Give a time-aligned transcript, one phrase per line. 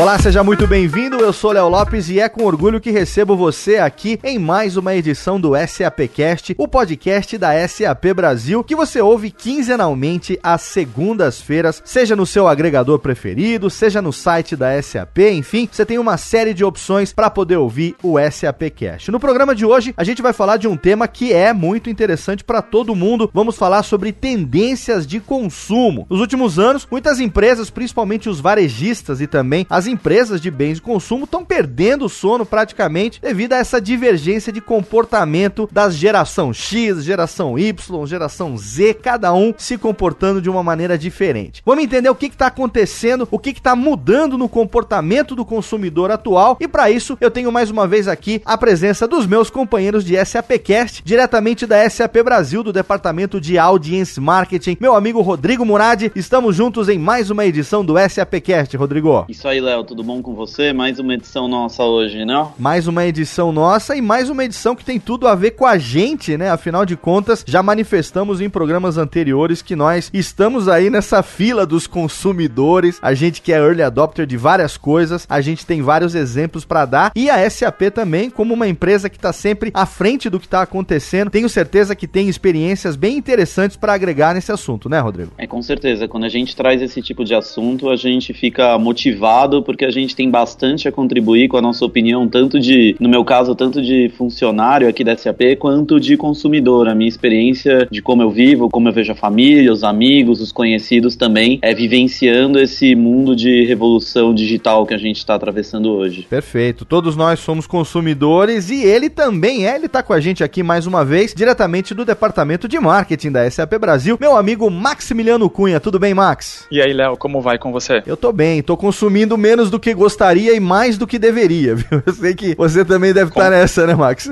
[0.00, 1.16] Olá, seja muito bem-vindo.
[1.16, 4.94] Eu sou Léo Lopes e é com orgulho que recebo você aqui em mais uma
[4.94, 12.16] edição do SAPcast, o podcast da SAP Brasil, que você ouve quinzenalmente às segundas-feiras, seja
[12.16, 16.64] no seu agregador preferido, seja no site da SAP, enfim, você tem uma série de
[16.64, 19.10] opções para poder ouvir o SAPcast.
[19.10, 22.42] No programa de hoje, a gente vai falar de um tema que é muito interessante
[22.42, 23.30] para todo mundo.
[23.34, 26.06] Vamos falar sobre tendências de consumo.
[26.08, 30.82] Nos últimos anos, muitas empresas, principalmente os varejistas e também as empresas de bens de
[30.82, 37.04] consumo estão perdendo o sono praticamente devido a essa divergência de comportamento das geração X,
[37.04, 41.62] geração Y, geração Z, cada um se comportando de uma maneira diferente.
[41.64, 46.56] Vamos entender o que está acontecendo, o que está mudando no comportamento do consumidor atual
[46.60, 50.22] e para isso eu tenho mais uma vez aqui a presença dos meus companheiros de
[50.24, 56.10] SAPcast, diretamente da SAP Brasil, do departamento de Audience Marketing, meu amigo Rodrigo Murad.
[56.14, 59.24] Estamos juntos em mais uma edição do SAPcast, Rodrigo.
[59.28, 60.72] Isso aí, Léo, tudo bom com você?
[60.72, 62.46] Mais uma edição nossa hoje, né?
[62.58, 65.78] Mais uma edição nossa e mais uma edição que tem tudo a ver com a
[65.78, 66.50] gente, né?
[66.50, 71.86] Afinal de contas, já manifestamos em programas anteriores que nós estamos aí nessa fila dos
[71.86, 72.98] consumidores.
[73.00, 76.84] A gente que é early adopter de várias coisas, a gente tem vários exemplos para
[76.84, 80.46] dar e a SAP também, como uma empresa que está sempre à frente do que
[80.46, 85.32] está acontecendo, tenho certeza que tem experiências bem interessantes para agregar nesse assunto, né, Rodrigo?
[85.38, 86.08] É com certeza.
[86.08, 90.16] Quando a gente traz esse tipo de assunto, a gente fica motivado porque a gente
[90.16, 94.10] tem bastante a contribuir com a nossa opinião, tanto de, no meu caso, tanto de
[94.18, 96.88] funcionário aqui da SAP, quanto de consumidor.
[96.88, 100.50] A minha experiência de como eu vivo, como eu vejo a família, os amigos, os
[100.50, 106.26] conhecidos também, é vivenciando esse mundo de revolução digital que a gente está atravessando hoje.
[106.28, 106.84] Perfeito.
[106.84, 109.76] Todos nós somos consumidores e ele também é.
[109.76, 113.48] Ele está com a gente aqui mais uma vez, diretamente do departamento de marketing da
[113.48, 115.78] SAP Brasil, meu amigo Maximiliano Cunha.
[115.78, 116.66] Tudo bem, Max?
[116.72, 118.02] E aí, Léo, como vai com você?
[118.04, 122.02] Eu tô bem, tô consumindo menos do que gostaria e mais do que deveria, viu?
[122.06, 124.30] Eu sei que você também deve estar nessa, né, Max?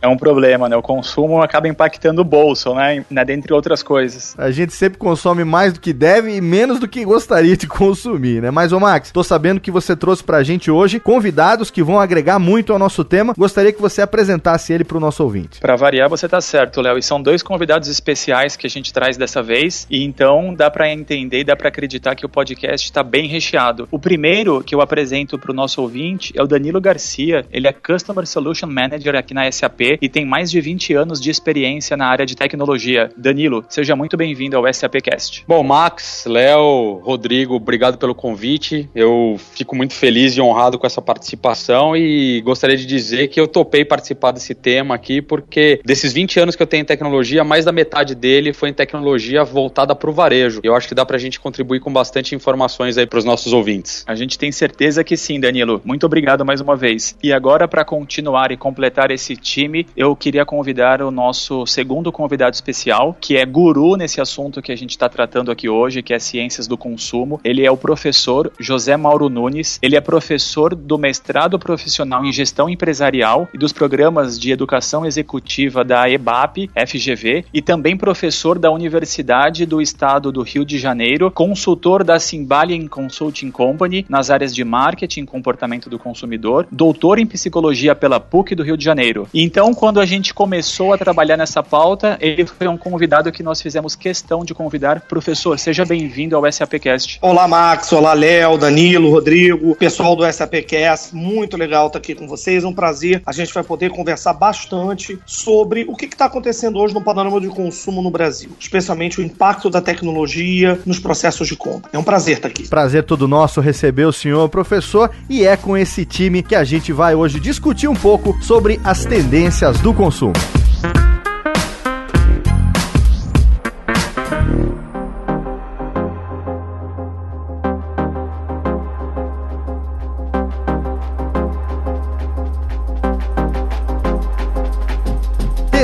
[0.00, 0.76] É um problema, né?
[0.76, 3.04] O consumo acaba impactando o bolso, né?
[3.10, 3.24] né?
[3.24, 4.34] Dentre outras coisas.
[4.38, 8.40] A gente sempre consome mais do que deve e menos do que gostaria de consumir,
[8.40, 8.50] né?
[8.50, 12.38] Mas, ô Max, tô sabendo que você trouxe pra gente hoje convidados que vão agregar
[12.38, 13.34] muito ao nosso tema.
[13.36, 15.60] Gostaria que você apresentasse ele pro nosso ouvinte.
[15.60, 16.98] Pra variar, você tá certo, Léo.
[16.98, 19.86] E são dois convidados especiais que a gente traz dessa vez.
[19.90, 23.88] E então dá pra entender, dá pra acreditar que o podcast tá bem recheado.
[23.90, 27.44] O primeiro que eu apresento para o nosso ouvinte é o Danilo Garcia.
[27.50, 31.30] Ele é Customer Solution Manager aqui na SAP e tem mais de 20 anos de
[31.30, 33.10] experiência na área de tecnologia.
[33.16, 35.44] Danilo, seja muito bem-vindo ao SAPcast.
[35.46, 38.88] Bom, Max, Léo, Rodrigo, obrigado pelo convite.
[38.94, 43.48] Eu fico muito feliz e honrado com essa participação e gostaria de dizer que eu
[43.48, 47.64] topei participar desse tema aqui porque desses 20 anos que eu tenho em tecnologia, mais
[47.64, 50.60] da metade dele foi em tecnologia voltada para o varejo.
[50.62, 53.52] Eu acho que dá para a gente contribuir com bastante informações aí para os nossos
[53.52, 54.04] ouvintes.
[54.06, 55.80] A gente tem certeza que sim, Danilo.
[55.84, 57.16] Muito obrigado mais uma vez.
[57.22, 62.54] E agora, para continuar e completar esse time, eu queria convidar o nosso segundo convidado
[62.54, 66.18] especial, que é guru nesse assunto que a gente está tratando aqui hoje, que é
[66.18, 67.40] ciências do consumo.
[67.44, 69.78] Ele é o professor José Mauro Nunes.
[69.82, 75.84] Ele é professor do mestrado profissional em gestão empresarial e dos programas de educação executiva
[75.84, 82.02] da EBAP, FGV, e também professor da Universidade do Estado do Rio de Janeiro, consultor
[82.02, 88.18] da Simbalian Consulting Company nas áreas de marketing, comportamento do consumidor, doutor em psicologia pela
[88.18, 89.28] PUC do Rio de Janeiro.
[89.34, 93.60] Então, quando a gente começou a trabalhar nessa pauta, ele foi um convidado que nós
[93.60, 95.02] fizemos questão de convidar.
[95.02, 97.18] Professor, seja bem-vindo ao SAPcast.
[97.20, 97.92] Olá, Max.
[97.92, 101.14] Olá, Léo, Danilo, Rodrigo, pessoal do SAPcast.
[101.14, 102.64] Muito legal estar aqui com vocês.
[102.64, 103.22] É um prazer.
[103.26, 107.48] A gente vai poder conversar bastante sobre o que está acontecendo hoje no panorama de
[107.48, 111.90] consumo no Brasil, especialmente o impacto da tecnologia nos processos de compra.
[111.92, 112.68] É um prazer estar aqui.
[112.68, 116.92] Prazer todo nosso receber o senhor professor e é com esse time que a gente
[116.92, 120.34] vai hoje discutir um pouco sobre as tendências do consumo.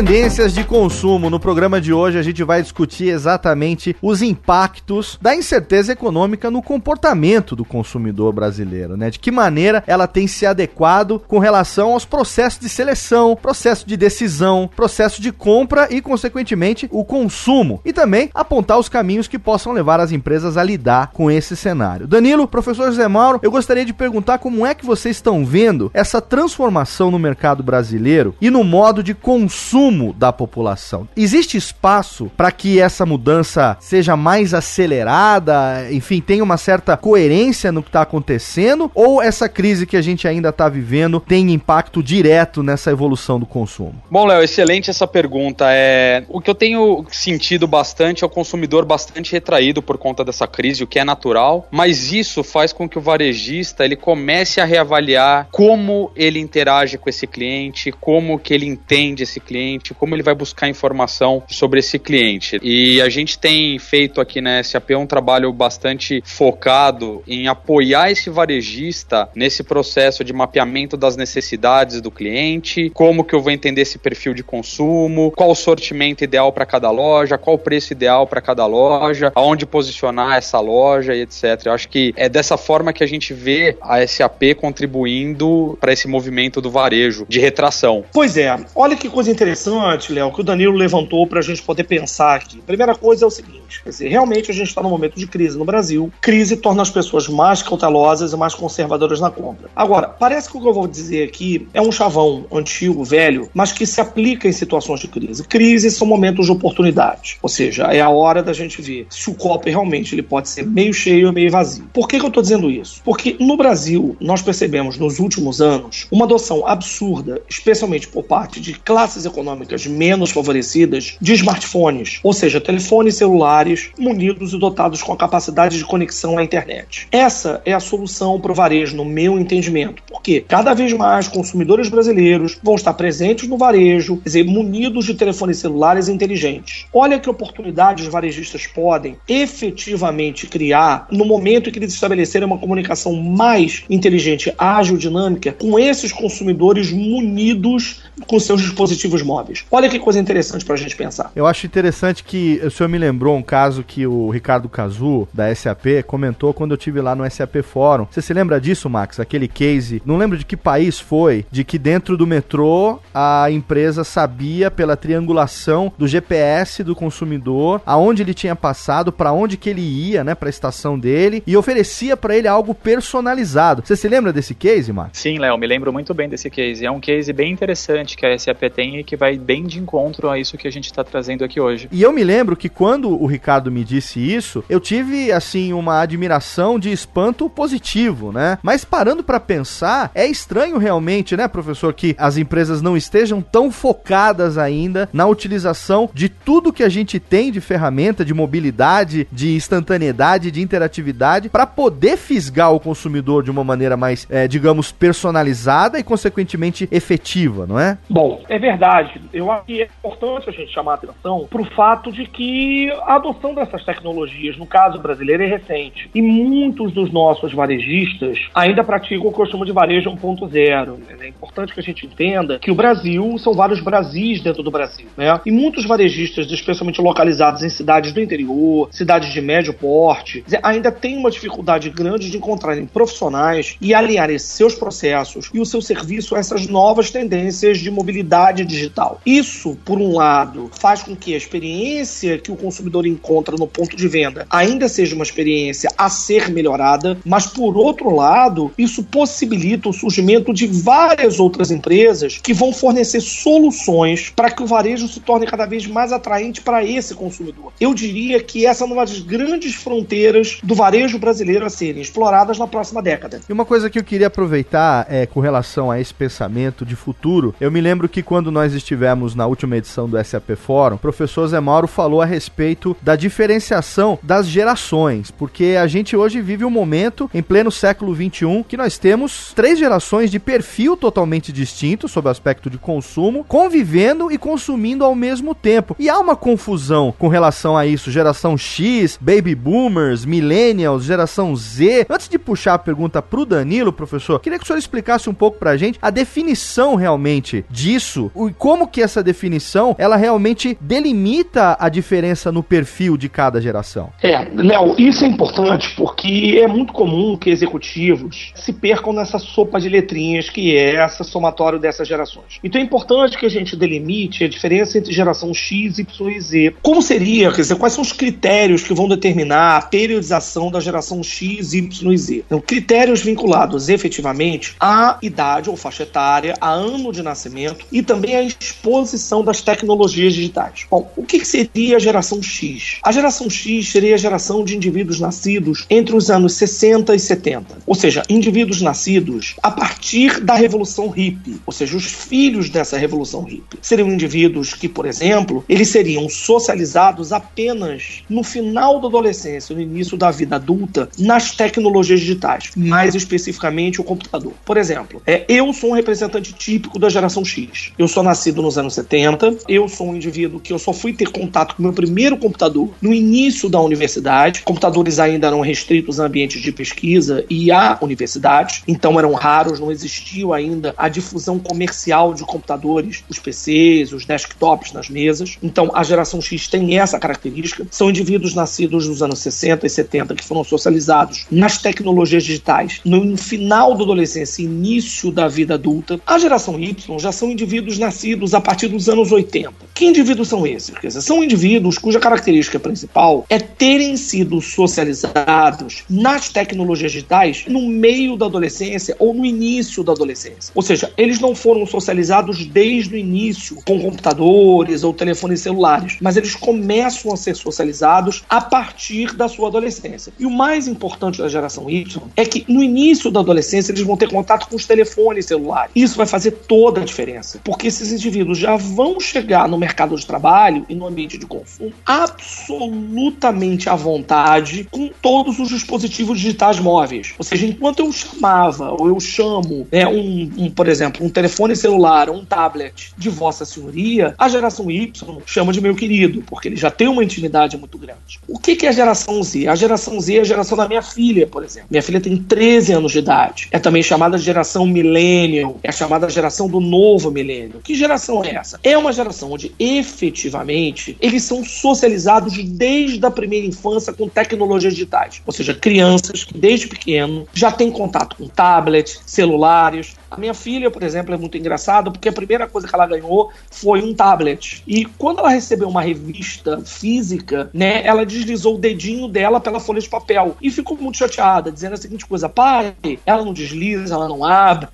[0.07, 1.29] Tendências de consumo.
[1.29, 6.63] No programa de hoje a gente vai discutir exatamente os impactos da incerteza econômica no
[6.63, 9.11] comportamento do consumidor brasileiro, né?
[9.11, 13.97] De que maneira ela tem se adequado com relação aos processos de seleção, processo de
[13.97, 17.81] decisão, processo de compra e, consequentemente, o consumo.
[17.85, 22.07] E também apontar os caminhos que possam levar as empresas a lidar com esse cenário.
[22.07, 26.21] Danilo, professor José Mauro, eu gostaria de perguntar como é que vocês estão vendo essa
[26.21, 31.09] transformação no mercado brasileiro e no modo de consumo da população.
[31.17, 37.83] Existe espaço para que essa mudança seja mais acelerada, enfim, tenha uma certa coerência no
[37.83, 38.91] que está acontecendo?
[38.95, 43.47] Ou essa crise que a gente ainda está vivendo tem impacto direto nessa evolução do
[43.47, 43.95] consumo?
[44.11, 45.67] Bom, Léo, excelente essa pergunta.
[45.71, 50.47] É, o que eu tenho sentido bastante é o consumidor bastante retraído por conta dessa
[50.47, 54.65] crise, o que é natural, mas isso faz com que o varejista ele comece a
[54.65, 60.23] reavaliar como ele interage com esse cliente, como que ele entende esse cliente, como ele
[60.23, 62.59] vai buscar informação sobre esse cliente.
[62.63, 68.31] E a gente tem feito aqui na SAP um trabalho bastante focado em apoiar esse
[68.31, 73.99] varejista nesse processo de mapeamento das necessidades do cliente, como que eu vou entender esse
[73.99, 78.41] perfil de consumo, qual o sortimento ideal para cada loja, qual o preço ideal para
[78.41, 81.67] cada loja, aonde posicionar essa loja e etc.
[81.67, 86.09] Eu acho que é dessa forma que a gente vê a SAP contribuindo para esse
[86.09, 88.05] movimento do varejo de retração.
[88.13, 89.76] Pois é, olha que coisa interessante,
[90.11, 92.59] Léo, que o Danilo levantou para a gente poder pensar aqui.
[92.59, 95.65] Primeira coisa é o seguinte: dizer, realmente a gente está num momento de crise no
[95.65, 96.13] Brasil.
[96.21, 99.69] Crise torna as pessoas mais cautelosas e mais conservadoras na compra.
[99.75, 103.73] Agora, parece que o que eu vou dizer aqui é um chavão antigo, velho, mas
[103.73, 105.45] que se aplica em situações de crise.
[105.45, 109.35] Crises são momentos de oportunidade, ou seja, é a hora da gente ver se o
[109.35, 111.89] copo realmente ele pode ser meio cheio ou meio vazio.
[111.93, 113.01] Por que, que eu estou dizendo isso?
[113.05, 118.75] Porque no Brasil nós percebemos nos últimos anos uma adoção absurda, especialmente por parte de
[118.75, 125.17] classes econômicas menos favorecidas, de smartphones, ou seja, telefones celulares munidos e dotados com a
[125.17, 127.09] capacidade de conexão à internet.
[127.11, 131.89] Essa é a solução para o varejo, no meu entendimento, porque cada vez mais consumidores
[131.89, 136.87] brasileiros vão estar presentes no varejo, quer dizer, munidos de telefones celulares inteligentes.
[136.93, 142.59] Olha que oportunidades os varejistas podem efetivamente criar no momento em que eles estabelecerem uma
[142.59, 149.56] comunicação mais inteligente, ágil, dinâmica, com esses consumidores munidos com seus dispositivos móveis.
[149.71, 151.31] Olha que coisa interessante para a gente pensar.
[151.35, 155.55] Eu acho interessante que o senhor me lembrou um caso que o Ricardo Cazu, da
[155.55, 158.07] SAP, comentou quando eu tive lá no SAP Fórum.
[158.11, 159.21] Você se lembra disso, Max?
[159.21, 164.05] Aquele case, não lembro de que país foi, de que dentro do metrô a empresa
[164.05, 169.83] sabia pela triangulação do GPS do consumidor aonde ele tinha passado, para onde que ele
[169.83, 173.83] ia, né, para a estação dele e oferecia para ele algo personalizado.
[173.85, 175.19] Você se lembra desse case, Max?
[175.19, 176.85] Sim, Léo, me lembro muito bem desse case.
[176.85, 180.29] É um case bem interessante que a SAP tem e que vai bem de encontro
[180.29, 181.89] a isso que a gente está trazendo aqui hoje.
[181.93, 186.01] E eu me lembro que quando o Ricardo me disse isso, eu tive assim uma
[186.01, 188.59] admiração de espanto positivo, né?
[188.63, 193.71] Mas parando para pensar, é estranho realmente, né, professor, que as empresas não estejam tão
[193.71, 199.55] focadas ainda na utilização de tudo que a gente tem de ferramenta, de mobilidade, de
[199.55, 205.99] instantaneidade, de interatividade para poder fisgar o consumidor de uma maneira mais, é, digamos, personalizada
[205.99, 207.99] e consequentemente efetiva, não é?
[208.09, 209.21] Bom, é verdade.
[209.33, 212.91] Eu acho que é importante a gente chamar a atenção para o fato de que
[213.03, 216.11] a adoção dessas tecnologias, no caso brasileiro, é recente.
[216.15, 220.99] E muitos dos nossos varejistas ainda praticam o que eu chamo de varejo 1.0.
[221.21, 225.07] É importante que a gente entenda que o Brasil são vários Brasis dentro do Brasil.
[225.17, 225.41] Né?
[225.45, 231.17] E muitos varejistas, especialmente localizados em cidades do interior, cidades de médio porte, ainda têm
[231.17, 236.39] uma dificuldade grande de encontrarem profissionais e alinharem seus processos e o seu serviço a
[236.39, 239.16] essas novas tendências de mobilidade digital.
[239.25, 243.97] Isso, por um lado, faz com que a experiência que o consumidor encontra no ponto
[243.97, 249.89] de venda ainda seja uma experiência a ser melhorada, mas por outro lado, isso possibilita
[249.89, 255.21] o surgimento de várias outras empresas que vão fornecer soluções para que o varejo se
[255.21, 257.73] torne cada vez mais atraente para esse consumidor.
[257.81, 262.59] Eu diria que essa é uma das grandes fronteiras do varejo brasileiro a serem exploradas
[262.59, 263.41] na próxima década.
[263.49, 267.55] E uma coisa que eu queria aproveitar é com relação a esse pensamento de futuro,
[267.61, 269.06] eu me lembro que quando nós estivemos
[269.37, 274.19] na última edição do SAP Fórum, o professor Zé Mauro falou a respeito da diferenciação
[274.21, 278.99] das gerações, porque a gente hoje vive um momento em pleno século 21 que nós
[278.99, 285.05] temos três gerações de perfil totalmente distinto sob o aspecto de consumo, convivendo e consumindo
[285.05, 285.95] ao mesmo tempo.
[285.99, 292.07] E há uma confusão com relação a isso, geração X, baby boomers, millennials, geração Z.
[292.11, 295.59] Antes de puxar a pergunta pro Danilo, professor, queria que o senhor explicasse um pouco
[295.59, 301.91] pra gente a definição realmente disso e como que essa definição ela realmente delimita a
[301.91, 304.11] diferença no perfil de cada geração.
[304.23, 309.79] É, Léo, isso é importante porque é muito comum que executivos se percam nessa sopa
[309.79, 312.59] de letrinhas que é essa somatório dessas gerações.
[312.65, 316.75] Então é importante que a gente delimite a diferença entre geração X, Y e Z.
[316.81, 321.23] Como seria, quer dizer, quais são os critérios que vão determinar a periodização da geração
[321.23, 322.45] X, Y e Z?
[322.47, 328.37] Então, critérios vinculados efetivamente à idade ou faixa etária, a ano de nascimento e também
[328.37, 328.43] à
[328.87, 330.87] exposição das tecnologias digitais.
[330.89, 332.99] Bom, o que seria a geração X?
[333.03, 337.79] A geração X seria a geração de indivíduos nascidos entre os anos 60 e 70,
[337.85, 343.43] ou seja, indivíduos nascidos a partir da Revolução Hippie, ou seja, os filhos dessa Revolução
[343.43, 343.79] Hippie.
[343.83, 350.17] Seriam indivíduos que, por exemplo, eles seriam socializados apenas no final da adolescência, no início
[350.17, 354.53] da vida adulta, nas tecnologias digitais, mais especificamente o computador.
[354.65, 357.93] Por exemplo, é, eu sou um representante típico da geração X.
[357.99, 361.31] Eu sou nascido nos anos 70, eu sou um indivíduo que eu só fui ter
[361.31, 364.63] contato com o meu primeiro computador no início da universidade.
[364.63, 369.91] Computadores ainda eram restritos a ambientes de pesquisa e à universidade, então eram raros, não
[369.91, 375.57] existiu ainda a difusão comercial de computadores, os PCs, os desktops nas mesas.
[375.63, 377.87] Então a geração X tem essa característica.
[377.91, 383.37] São indivíduos nascidos nos anos 60 e 70 que foram socializados nas tecnologias digitais no
[383.37, 386.21] final da adolescência início da vida adulta.
[386.27, 389.73] A geração Y já são indivíduos nascidos a partir dos anos 80.
[389.95, 390.91] Que indivíduos são esses?
[390.99, 397.89] Quer dizer, são indivíduos cuja característica principal é terem sido socializados nas tecnologias digitais no
[397.89, 400.73] meio da adolescência ou no início da adolescência.
[400.75, 406.37] Ou seja, eles não foram socializados desde o início com computadores ou telefones celulares, mas
[406.37, 410.33] eles começam a ser socializados a partir da sua adolescência.
[410.41, 414.17] E o mais importante da geração Y é que no início da adolescência eles vão
[414.17, 415.93] ter contato com os telefones celulares.
[415.95, 420.27] Isso vai fazer toda a diferença, porque esses indivíduos já vão chegar no mercado de
[420.27, 427.35] trabalho e no ambiente de consumo absolutamente à vontade com todos os dispositivos digitais móveis.
[427.39, 431.75] Ou seja, enquanto eu chamava ou eu chamo, né, um, um, por exemplo, um telefone
[431.77, 435.13] celular ou um tablet de Vossa Senhoria, a geração Y
[435.45, 438.41] chama de meu querido, porque ele já tem uma intimidade muito grande.
[438.49, 439.69] O que, que é a geração Z?
[439.69, 441.89] A geração Z é a geração da minha filha, por exemplo.
[441.91, 443.69] Minha filha tem 13 anos de idade.
[443.71, 447.81] É também chamada de geração millennial, é chamada geração do novo milênio.
[447.83, 448.79] Que geração é essa?
[448.83, 455.43] É uma geração onde efetivamente eles são socializados desde a primeira infância com tecnologias digitais.
[455.47, 460.91] Ou seja, crianças que desde pequeno já têm contato com tablets, celulares, a minha filha,
[460.91, 464.83] por exemplo, é muito engraçada porque a primeira coisa que ela ganhou foi um tablet.
[464.87, 470.01] E quando ela recebeu uma revista física, né, ela deslizou o dedinho dela pela folha
[470.01, 474.29] de papel e ficou muito chateada, dizendo a seguinte coisa: pai, ela não desliza, ela
[474.29, 474.89] não abre,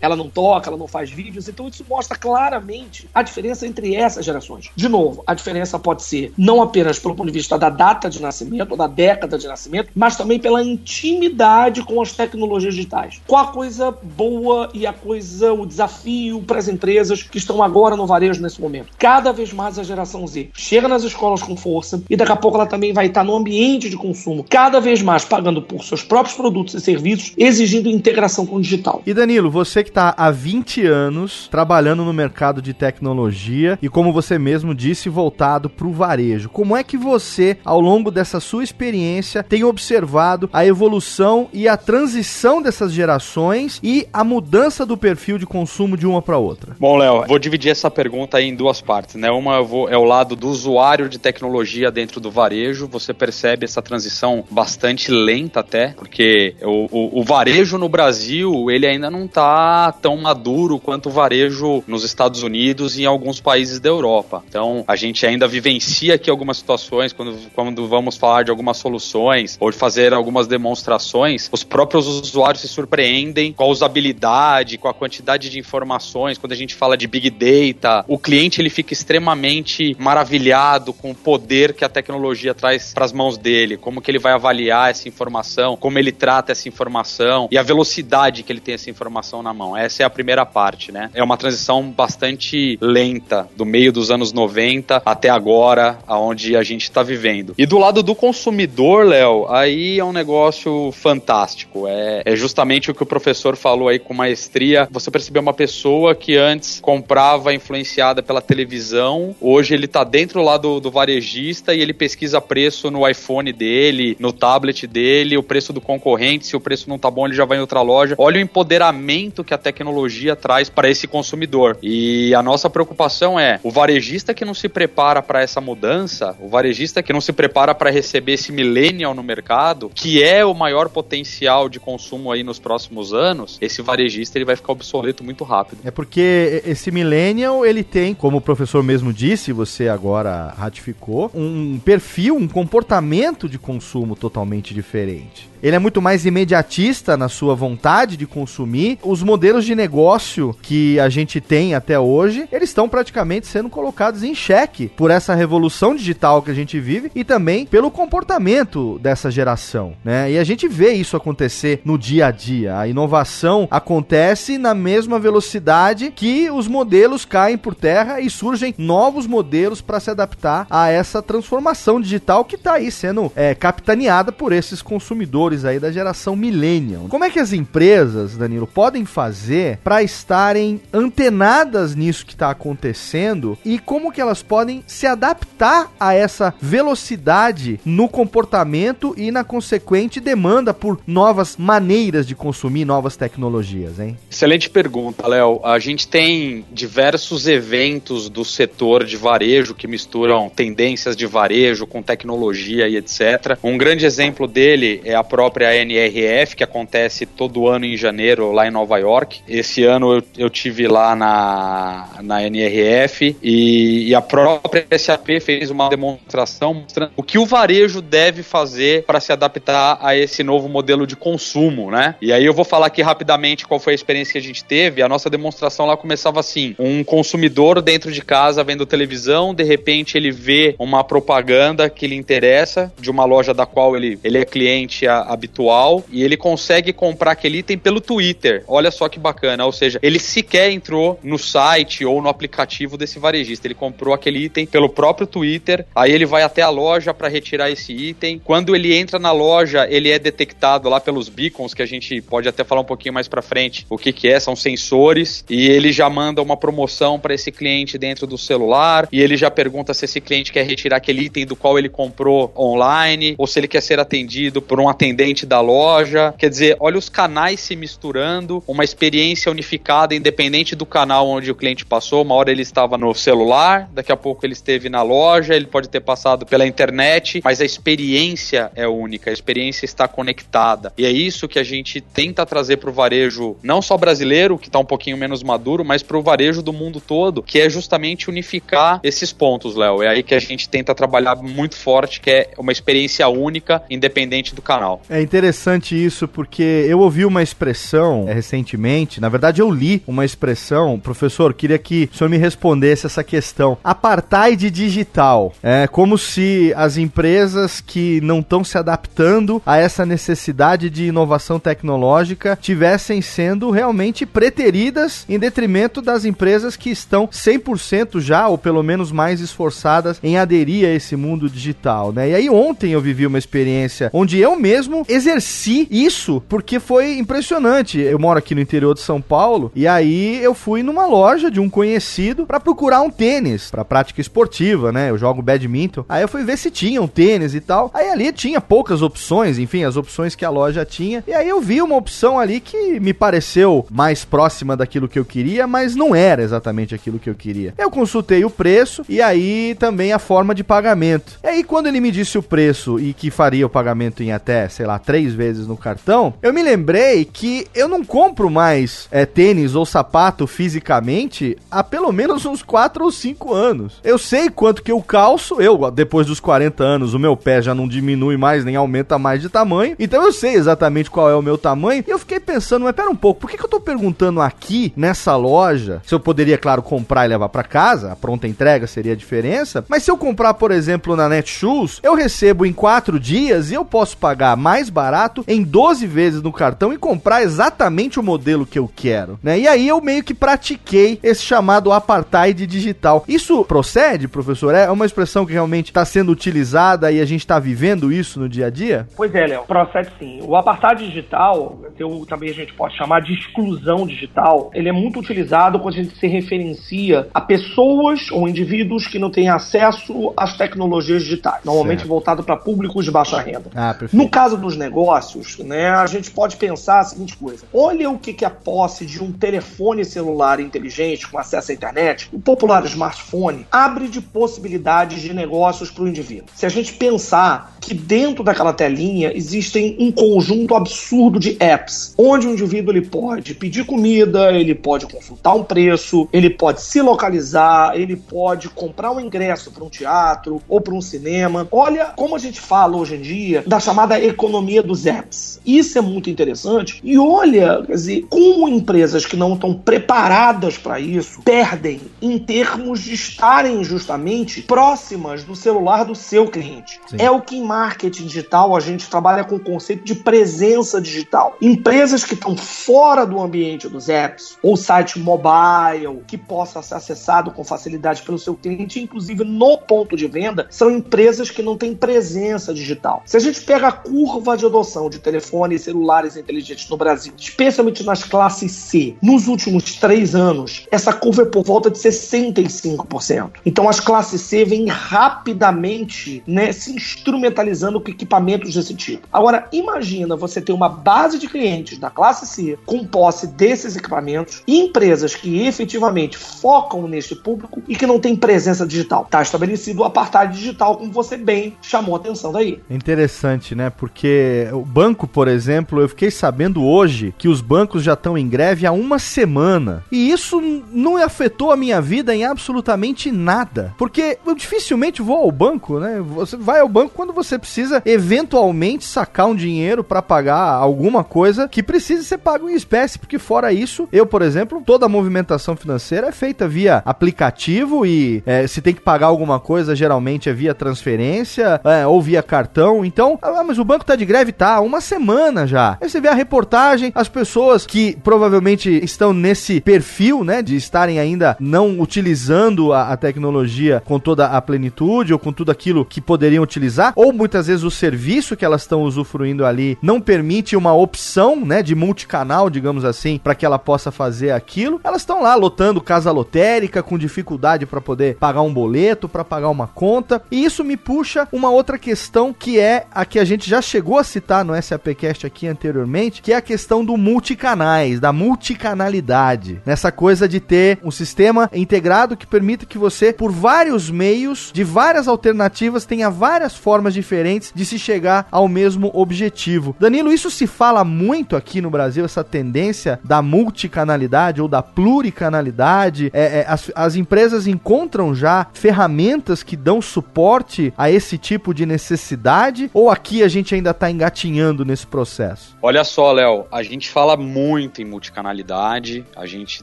[0.00, 1.48] ela não toca, ela não faz vídeos.
[1.48, 4.70] Então isso mostra claramente a diferença entre essas gerações.
[4.76, 8.20] De novo, a diferença pode ser não apenas pelo ponto de vista da data de
[8.20, 13.20] nascimento ou da década de nascimento, mas também pela intimidade com as tecnologias digitais.
[13.26, 14.41] Qual a coisa boa?
[14.74, 18.88] E a coisa, o desafio para as empresas que estão agora no varejo nesse momento.
[18.98, 22.56] Cada vez mais a geração Z chega nas escolas com força e daqui a pouco
[22.56, 26.36] ela também vai estar no ambiente de consumo, cada vez mais pagando por seus próprios
[26.36, 29.02] produtos e serviços, exigindo integração com o digital.
[29.06, 34.12] E Danilo, você que está há 20 anos trabalhando no mercado de tecnologia e como
[34.12, 38.64] você mesmo disse, voltado para o varejo, como é que você, ao longo dessa sua
[38.64, 45.36] experiência, tem observado a evolução e a transição dessas gerações e a mudança do perfil
[45.36, 46.74] de consumo de uma para outra?
[46.80, 49.30] Bom, Léo, vou dividir essa pergunta em duas partes, né?
[49.30, 52.88] Uma vou, é o lado do usuário de tecnologia dentro do varejo.
[52.88, 58.86] Você percebe essa transição bastante lenta até, porque o, o, o varejo no Brasil ele
[58.86, 63.80] ainda não está tão maduro quanto o varejo nos Estados Unidos e em alguns países
[63.80, 64.42] da Europa.
[64.48, 69.58] Então, a gente ainda vivencia aqui algumas situações quando, quando vamos falar de algumas soluções
[69.60, 74.88] ou de fazer algumas demonstrações, os próprios usuários se surpreendem com a usabilidade velocidade, com
[74.88, 78.92] a quantidade de informações, quando a gente fala de big data, o cliente ele fica
[78.92, 84.10] extremamente maravilhado com o poder que a tecnologia traz para as mãos dele, como que
[84.10, 88.60] ele vai avaliar essa informação, como ele trata essa informação e a velocidade que ele
[88.60, 89.76] tem essa informação na mão.
[89.76, 91.10] Essa é a primeira parte, né?
[91.14, 96.82] É uma transição bastante lenta do meio dos anos 90 até agora, aonde a gente
[96.82, 97.54] está vivendo.
[97.58, 101.88] E do lado do consumidor, Léo, aí é um negócio fantástico.
[101.88, 104.88] É, é justamente o que o professor falou aí com maestria.
[104.90, 110.56] Você percebeu uma pessoa que antes comprava influenciada pela televisão, hoje ele tá dentro lá
[110.56, 115.72] do, do varejista e ele pesquisa preço no iPhone dele, no tablet dele, o preço
[115.72, 118.14] do concorrente, se o preço não tá bom, ele já vai em outra loja.
[118.18, 121.78] Olha o empoderamento que a tecnologia traz para esse consumidor.
[121.82, 126.48] E a nossa preocupação é o varejista que não se prepara para essa mudança, o
[126.48, 130.88] varejista que não se prepara para receber esse millennial no mercado, que é o maior
[130.88, 134.01] potencial de consumo aí nos próximos anos, esse varejista
[134.34, 135.80] ele vai ficar obsoleto muito rápido.
[135.84, 141.78] É porque esse millennial, ele tem, como o professor mesmo disse, você agora ratificou, um
[141.78, 148.16] perfil, um comportamento de consumo totalmente diferente ele é muito mais imediatista na sua vontade
[148.16, 148.98] de consumir.
[149.02, 154.22] Os modelos de negócio que a gente tem até hoje, eles estão praticamente sendo colocados
[154.22, 159.30] em xeque por essa revolução digital que a gente vive e também pelo comportamento dessa
[159.30, 160.32] geração, né?
[160.32, 162.78] E a gente vê isso acontecer no dia a dia.
[162.78, 169.26] A inovação acontece na mesma velocidade que os modelos caem por terra e surgem novos
[169.26, 174.52] modelos para se adaptar a essa transformação digital que está aí sendo é, capitaneada por
[174.52, 177.06] esses consumidores aí da geração millennial.
[177.08, 183.58] Como é que as empresas, Danilo, podem fazer para estarem antenadas nisso que está acontecendo
[183.64, 190.20] e como que elas podem se adaptar a essa velocidade no comportamento e na consequente
[190.20, 194.16] demanda por novas maneiras de consumir novas tecnologias, hein?
[194.30, 195.60] Excelente pergunta, Léo.
[195.64, 202.02] A gente tem diversos eventos do setor de varejo que misturam tendências de varejo com
[202.02, 203.58] tecnologia e etc.
[203.62, 208.66] Um grande exemplo dele é a própria NRF, que acontece todo ano em janeiro lá
[208.66, 209.40] em Nova York.
[209.48, 215.70] Esse ano eu, eu tive lá na, na NRF e, e a própria SAP fez
[215.70, 220.68] uma demonstração mostrando o que o varejo deve fazer para se adaptar a esse novo
[220.68, 222.14] modelo de consumo, né?
[222.20, 225.02] E aí eu vou falar aqui rapidamente qual foi a experiência que a gente teve.
[225.02, 230.16] A nossa demonstração lá começava assim: um consumidor dentro de casa vendo televisão, de repente
[230.16, 234.44] ele vê uma propaganda que lhe interessa de uma loja da qual ele, ele é
[234.44, 238.64] cliente a, habitual e ele consegue comprar aquele item pelo Twitter.
[238.66, 243.18] Olha só que bacana, ou seja, ele sequer entrou no site ou no aplicativo desse
[243.18, 247.28] varejista, ele comprou aquele item pelo próprio Twitter, aí ele vai até a loja para
[247.28, 248.40] retirar esse item.
[248.44, 252.48] Quando ele entra na loja, ele é detectado lá pelos beacons que a gente pode
[252.48, 253.86] até falar um pouquinho mais para frente.
[253.88, 254.38] O que que é?
[254.38, 259.20] São sensores e ele já manda uma promoção para esse cliente dentro do celular e
[259.20, 263.34] ele já pergunta se esse cliente quer retirar aquele item do qual ele comprou online
[263.38, 266.34] ou se ele quer ser atendido por um atendente da loja.
[266.36, 271.54] Quer dizer, olha os canais se misturando, uma experiência unificada, independente do canal onde o
[271.54, 272.22] cliente passou.
[272.22, 275.88] Uma hora ele estava no celular, daqui a pouco ele esteve na loja, ele pode
[275.88, 280.92] ter passado pela internet, mas a experiência é única, a experiência está conectada.
[280.96, 284.68] E é isso que a gente tenta trazer para o varejo, não só brasileiro, que
[284.68, 288.30] está um pouquinho menos maduro, mas para o varejo do mundo todo, que é justamente
[288.30, 290.02] unificar esses pontos, Léo.
[290.02, 294.54] É aí que a gente tenta trabalhar muito forte, que é uma experiência única, independente
[294.54, 295.01] do canal.
[295.08, 300.24] É interessante isso porque eu ouvi uma expressão é, recentemente, na verdade eu li uma
[300.24, 303.76] expressão, professor, queria que o senhor me respondesse essa questão.
[303.82, 305.52] Apartheid digital.
[305.62, 311.58] É como se as empresas que não estão se adaptando a essa necessidade de inovação
[311.58, 318.82] tecnológica tivessem sendo realmente preteridas em detrimento das empresas que estão 100% já, ou pelo
[318.82, 322.30] menos mais esforçadas em aderir a esse mundo digital, né?
[322.30, 327.98] E aí ontem eu vivi uma experiência onde eu mesmo exerci isso, porque foi impressionante.
[327.98, 331.60] Eu moro aqui no interior de São Paulo e aí eu fui numa loja de
[331.60, 335.10] um conhecido para procurar um tênis para prática esportiva, né?
[335.10, 336.04] Eu jogo badminton.
[336.08, 337.90] Aí eu fui ver se tinha um tênis e tal.
[337.94, 341.22] Aí ali tinha poucas opções, enfim, as opções que a loja tinha.
[341.26, 345.24] E aí eu vi uma opção ali que me pareceu mais próxima daquilo que eu
[345.24, 347.74] queria, mas não era exatamente aquilo que eu queria.
[347.78, 351.38] Eu consultei o preço e aí também a forma de pagamento.
[351.42, 354.68] E aí quando ele me disse o preço e que faria o pagamento em até,
[354.82, 359.24] sei lá, três vezes no cartão, eu me lembrei que eu não compro mais é,
[359.24, 364.00] tênis ou sapato fisicamente há pelo menos uns 4 ou 5 anos.
[364.02, 367.72] Eu sei quanto que eu calço, eu, depois dos 40 anos, o meu pé já
[367.76, 371.42] não diminui mais, nem aumenta mais de tamanho, então eu sei exatamente qual é o
[371.42, 373.78] meu tamanho, e eu fiquei pensando, mas pera um pouco, por que, que eu tô
[373.78, 378.48] perguntando aqui, nessa loja, se eu poderia, claro, comprar e levar para casa, a pronta
[378.48, 382.72] entrega seria a diferença, mas se eu comprar, por exemplo, na Netshoes, eu recebo em
[382.72, 387.42] 4 dias e eu posso pagar mais barato em 12 vezes no cartão e comprar
[387.42, 389.58] exatamente o modelo que eu quero, né?
[389.58, 393.24] E aí eu meio que pratiquei esse chamado apartheid digital.
[393.26, 394.74] Isso procede, professor?
[394.74, 398.48] É uma expressão que realmente está sendo utilizada e a gente está vivendo isso no
[398.48, 399.06] dia a dia?
[399.16, 400.40] Pois é, Léo, procede sim.
[400.42, 405.20] O apartheid digital, eu, também a gente pode chamar de exclusão digital, ele é muito
[405.20, 410.56] utilizado quando a gente se referencia a pessoas ou indivíduos que não têm acesso às
[410.56, 412.08] tecnologias digitais, normalmente certo.
[412.08, 413.70] voltado para públicos de baixa renda.
[413.74, 418.18] Ah, no caso dos negócios, né, a gente pode pensar a seguinte coisa: olha o
[418.18, 422.84] que, que a posse de um telefone celular inteligente com acesso à internet, o popular
[422.86, 426.46] smartphone, abre de possibilidades de negócios para o indivíduo.
[426.54, 432.46] Se a gente pensar que dentro daquela telinha existem um conjunto absurdo de apps, onde
[432.46, 437.96] o indivíduo ele pode pedir comida, ele pode consultar um preço, ele pode se localizar,
[437.98, 441.66] ele pode comprar um ingresso para um teatro ou para um cinema.
[441.70, 444.51] Olha como a gente fala hoje em dia da chamada economia
[444.82, 445.60] dos apps.
[445.64, 447.00] Isso é muito interessante.
[447.02, 453.00] E olha, quer dizer, como empresas que não estão preparadas para isso perdem em termos
[453.00, 457.00] de estarem justamente próximas do celular do seu cliente.
[457.06, 457.16] Sim.
[457.18, 461.56] É o que em marketing digital a gente trabalha com o conceito de presença digital.
[461.60, 467.50] Empresas que estão fora do ambiente dos apps ou site mobile que possa ser acessado
[467.50, 471.94] com facilidade pelo seu cliente, inclusive no ponto de venda, são empresas que não têm
[471.94, 473.22] presença digital.
[473.24, 477.32] Se a gente pega a curva de adoção de telefones e celulares inteligentes no Brasil,
[477.36, 483.50] especialmente nas classes C, nos últimos três anos, essa curva é por volta de 65%.
[483.64, 489.26] Então as classes C vêm rapidamente né, se instrumentalizando com equipamentos desse tipo.
[489.32, 494.62] Agora, imagina você ter uma base de clientes da classe C com posse desses equipamentos
[494.66, 499.22] empresas que efetivamente focam neste público e que não têm presença digital.
[499.22, 502.80] Está estabelecido o apartheid digital, como você bem chamou a atenção daí.
[502.90, 503.90] Interessante, né?
[503.90, 504.31] Porque
[504.72, 508.86] o banco, por exemplo, eu fiquei sabendo hoje que os bancos já estão em greve
[508.86, 510.04] há uma semana.
[510.10, 513.94] E isso não afetou a minha vida em absolutamente nada.
[513.96, 516.20] Porque eu dificilmente vou ao banco, né?
[516.20, 521.68] Você vai ao banco quando você precisa eventualmente sacar um dinheiro para pagar alguma coisa
[521.68, 523.18] que precise ser pago em espécie.
[523.18, 528.42] Porque fora isso, eu, por exemplo, toda a movimentação financeira é feita via aplicativo e
[528.46, 533.04] é, se tem que pagar alguma coisa, geralmente é via transferência é, ou via cartão.
[533.04, 534.80] Então, ah, mas o banco tá de greve, tá?
[534.80, 535.98] Uma semana já.
[536.00, 541.18] Aí você vê a reportagem, as pessoas que provavelmente estão nesse perfil, né, de estarem
[541.18, 546.20] ainda não utilizando a, a tecnologia com toda a plenitude ou com tudo aquilo que
[546.20, 550.92] poderiam utilizar, ou muitas vezes o serviço que elas estão usufruindo ali não permite uma
[550.92, 555.00] opção, né, de multicanal, digamos assim, para que ela possa fazer aquilo.
[555.04, 559.68] Elas estão lá lotando casa lotérica com dificuldade para poder pagar um boleto, para pagar
[559.68, 560.42] uma conta.
[560.50, 564.01] E isso me puxa uma outra questão que é a que a gente já chegou
[564.02, 569.80] a citar no SAPcast aqui anteriormente, que é a questão do multicanais, da multicanalidade.
[569.86, 574.84] Nessa coisa de ter um sistema integrado que permita que você, por vários meios, de
[574.84, 579.94] várias alternativas, tenha várias formas diferentes de se chegar ao mesmo objetivo.
[579.98, 586.30] Danilo, isso se fala muito aqui no Brasil, essa tendência da multicanalidade ou da pluricanalidade.
[586.32, 591.86] É, é, as, as empresas encontram já ferramentas que dão suporte a esse tipo de
[591.86, 592.90] necessidade?
[592.92, 595.76] Ou aqui a gente ainda está engatinhando nesse processo?
[595.80, 599.82] Olha só, Léo, a gente fala muito em multicanalidade, a gente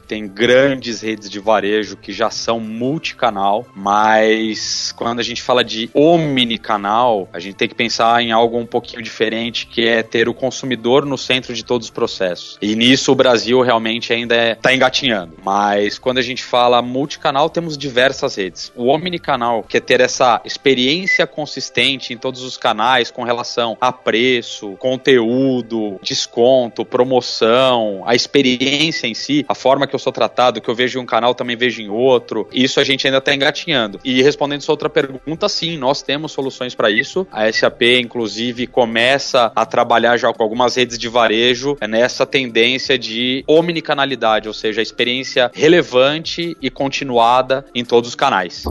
[0.00, 5.90] tem grandes redes de varejo que já são multicanal, mas quando a gente fala de
[5.94, 10.34] omnicanal, a gente tem que pensar em algo um pouquinho diferente, que é ter o
[10.34, 12.58] consumidor no centro de todos os processos.
[12.60, 15.34] E nisso o Brasil realmente ainda está é, engatinhando.
[15.44, 18.72] Mas quando a gente fala multicanal, temos diversas redes.
[18.74, 23.92] O omnicanal, que é ter essa experiência consistente em todos os canais com relação a
[24.02, 30.68] preço, conteúdo, desconto, promoção, a experiência em si, a forma que eu sou tratado, que
[30.68, 32.48] eu vejo em um canal também vejo em outro.
[32.52, 34.00] Isso a gente ainda está engatinhando.
[34.04, 37.26] E respondendo sua outra pergunta, sim, nós temos soluções para isso.
[37.30, 43.44] A SAP, inclusive, começa a trabalhar já com algumas redes de varejo nessa tendência de
[43.46, 48.64] omnicanalidade, ou seja, a experiência relevante e continuada em todos os canais.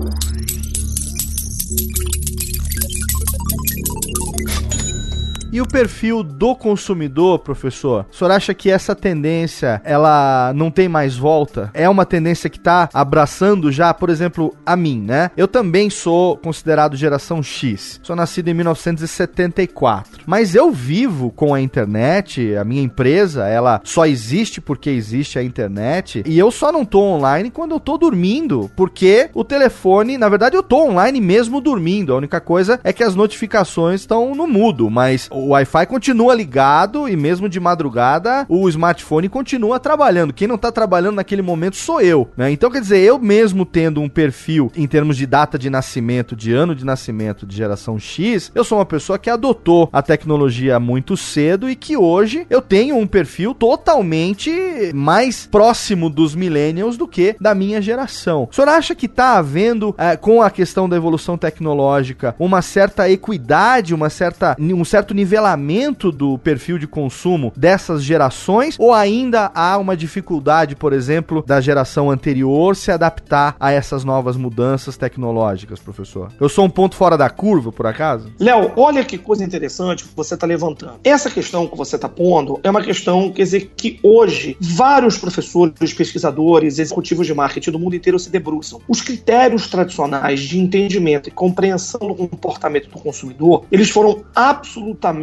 [5.51, 8.05] E o perfil do consumidor, professor?
[8.11, 11.71] O senhor acha que essa tendência, ela não tem mais volta?
[11.73, 15.31] É uma tendência que está abraçando já, por exemplo, a mim, né?
[15.35, 17.99] Eu também sou considerado geração X.
[18.03, 20.21] Sou nascido em 1974.
[20.27, 25.43] Mas eu vivo com a internet, a minha empresa, ela só existe porque existe a
[25.43, 26.21] internet.
[26.27, 30.55] E eu só não tô online quando eu tô dormindo, porque o telefone, na verdade,
[30.55, 32.13] eu tô online mesmo dormindo.
[32.13, 37.07] A única coisa é que as notificações estão no mudo, mas o Wi-Fi continua ligado
[37.07, 40.33] e mesmo de madrugada o smartphone continua trabalhando.
[40.33, 42.51] Quem não tá trabalhando naquele momento sou eu, né?
[42.51, 46.53] Então, quer dizer, eu mesmo tendo um perfil em termos de data de nascimento, de
[46.53, 51.15] ano de nascimento de geração X, eu sou uma pessoa que adotou a tecnologia muito
[51.15, 54.51] cedo e que hoje eu tenho um perfil totalmente
[54.93, 58.47] mais próximo dos millennials do que da minha geração.
[58.51, 63.09] O senhor acha que está havendo, é, com a questão da evolução tecnológica, uma certa
[63.09, 68.75] equidade, uma certa, um certo nivelamento do perfil de consumo dessas gerações?
[68.79, 74.35] Ou ainda há uma dificuldade, por exemplo, da geração anterior se adaptar a essas novas
[74.35, 76.31] mudanças tecnológicas, professor?
[76.39, 78.31] Eu sou um ponto fora da curva, por acaso?
[78.39, 80.99] Léo, olha que coisa interessante que você está levantando.
[81.03, 85.93] Essa questão que você está pondo é uma questão, quer dizer, que hoje vários professores,
[85.93, 88.81] pesquisadores, executivos de marketing do mundo inteiro se debruçam.
[88.87, 95.18] Os critérios tradicionais de entendimento e compreensão do comportamento do consumidor, eles foram absolutamente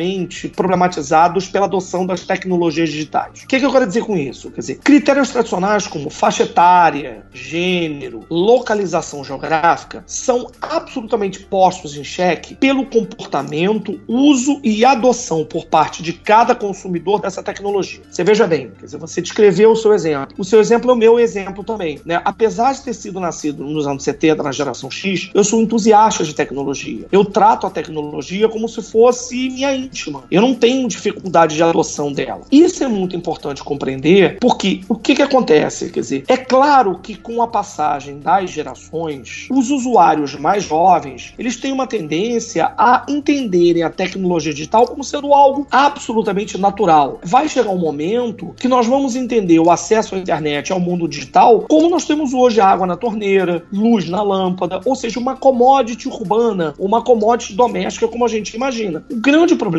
[0.54, 3.42] problematizados pela adoção das tecnologias digitais.
[3.42, 4.50] O que, é que eu quero dizer com isso?
[4.50, 12.54] Quer dizer, critérios tradicionais como faixa etária, gênero, localização geográfica são absolutamente postos em xeque
[12.54, 18.02] pelo comportamento, uso e adoção por parte de cada consumidor dessa tecnologia.
[18.11, 20.35] Você veja bem, quer dizer, você descreveu o seu exemplo.
[20.38, 22.00] O seu exemplo é o meu exemplo também.
[22.04, 22.20] Né?
[22.24, 26.35] Apesar de ter sido nascido nos anos 70, na geração X, eu sou entusiasta de
[26.35, 27.06] tecnologia.
[27.11, 29.74] Eu trato a tecnologia como se fosse minha
[30.31, 32.42] Eu não tenho dificuldade de adoção dela.
[32.51, 35.90] Isso é muito importante compreender, porque o que, que acontece?
[35.90, 41.57] Quer dizer, é claro que com a passagem das gerações, os usuários mais jovens, eles
[41.57, 47.20] têm uma tendência a entenderem a tecnologia digital como sendo algo absolutamente natural.
[47.22, 51.64] Vai chegar um momento que nós vamos entender o acesso à internet, ao mundo digital,
[51.68, 56.75] como nós temos hoje água na torneira, luz na lâmpada, ou seja, uma commodity urbana,
[56.79, 59.05] uma commodity doméstica, como a gente imagina.
[59.11, 59.75] O grande problema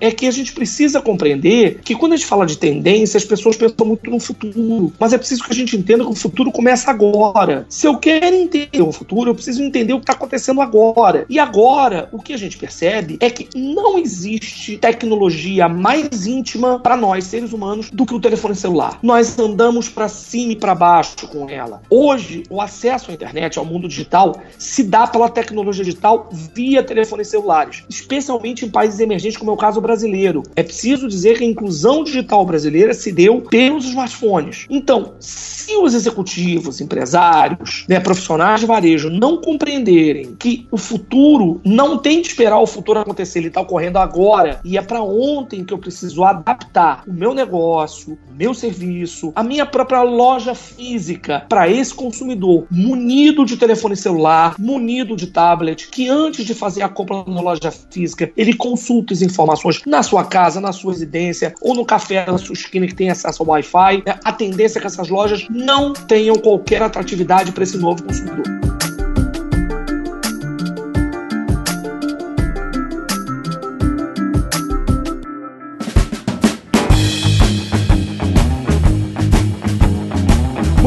[0.00, 3.56] é que a gente precisa compreender que quando a gente fala de tendência, as pessoas
[3.56, 6.90] pensam muito no futuro, mas é preciso que a gente entenda que o futuro começa
[6.90, 7.66] agora.
[7.68, 11.26] Se eu quero entender o futuro, eu preciso entender o que está acontecendo agora.
[11.28, 16.96] E agora, o que a gente percebe é que não existe tecnologia mais íntima para
[16.96, 18.98] nós, seres humanos, do que o telefone celular.
[19.02, 21.82] Nós andamos para cima e para baixo com ela.
[21.90, 27.28] Hoje, o acesso à internet, ao mundo digital, se dá pela tecnologia digital via telefones
[27.28, 30.42] celulares, especialmente em países emergentes, como é o caso brasileiro.
[30.54, 34.66] É preciso dizer que a inclusão digital brasileira se deu pelos smartphones.
[34.70, 41.98] Então, se os executivos, empresários, né, profissionais de varejo não compreenderem que o futuro não
[41.98, 45.72] tem de esperar o futuro acontecer, ele está ocorrendo agora e é para ontem que
[45.72, 51.68] eu preciso adaptar o meu negócio, o meu serviço, a minha própria loja física para
[51.68, 57.24] esse consumidor munido de telefone celular, munido de tablet, que antes de fazer a compra
[57.26, 61.84] na loja física, ele consulta as informações na sua casa, na sua residência ou no
[61.84, 64.02] café da sua esquina que tem acesso ao Wi-Fi.
[64.24, 68.44] A tendência é que essas lojas não tenham qualquer atratividade para esse novo consumidor.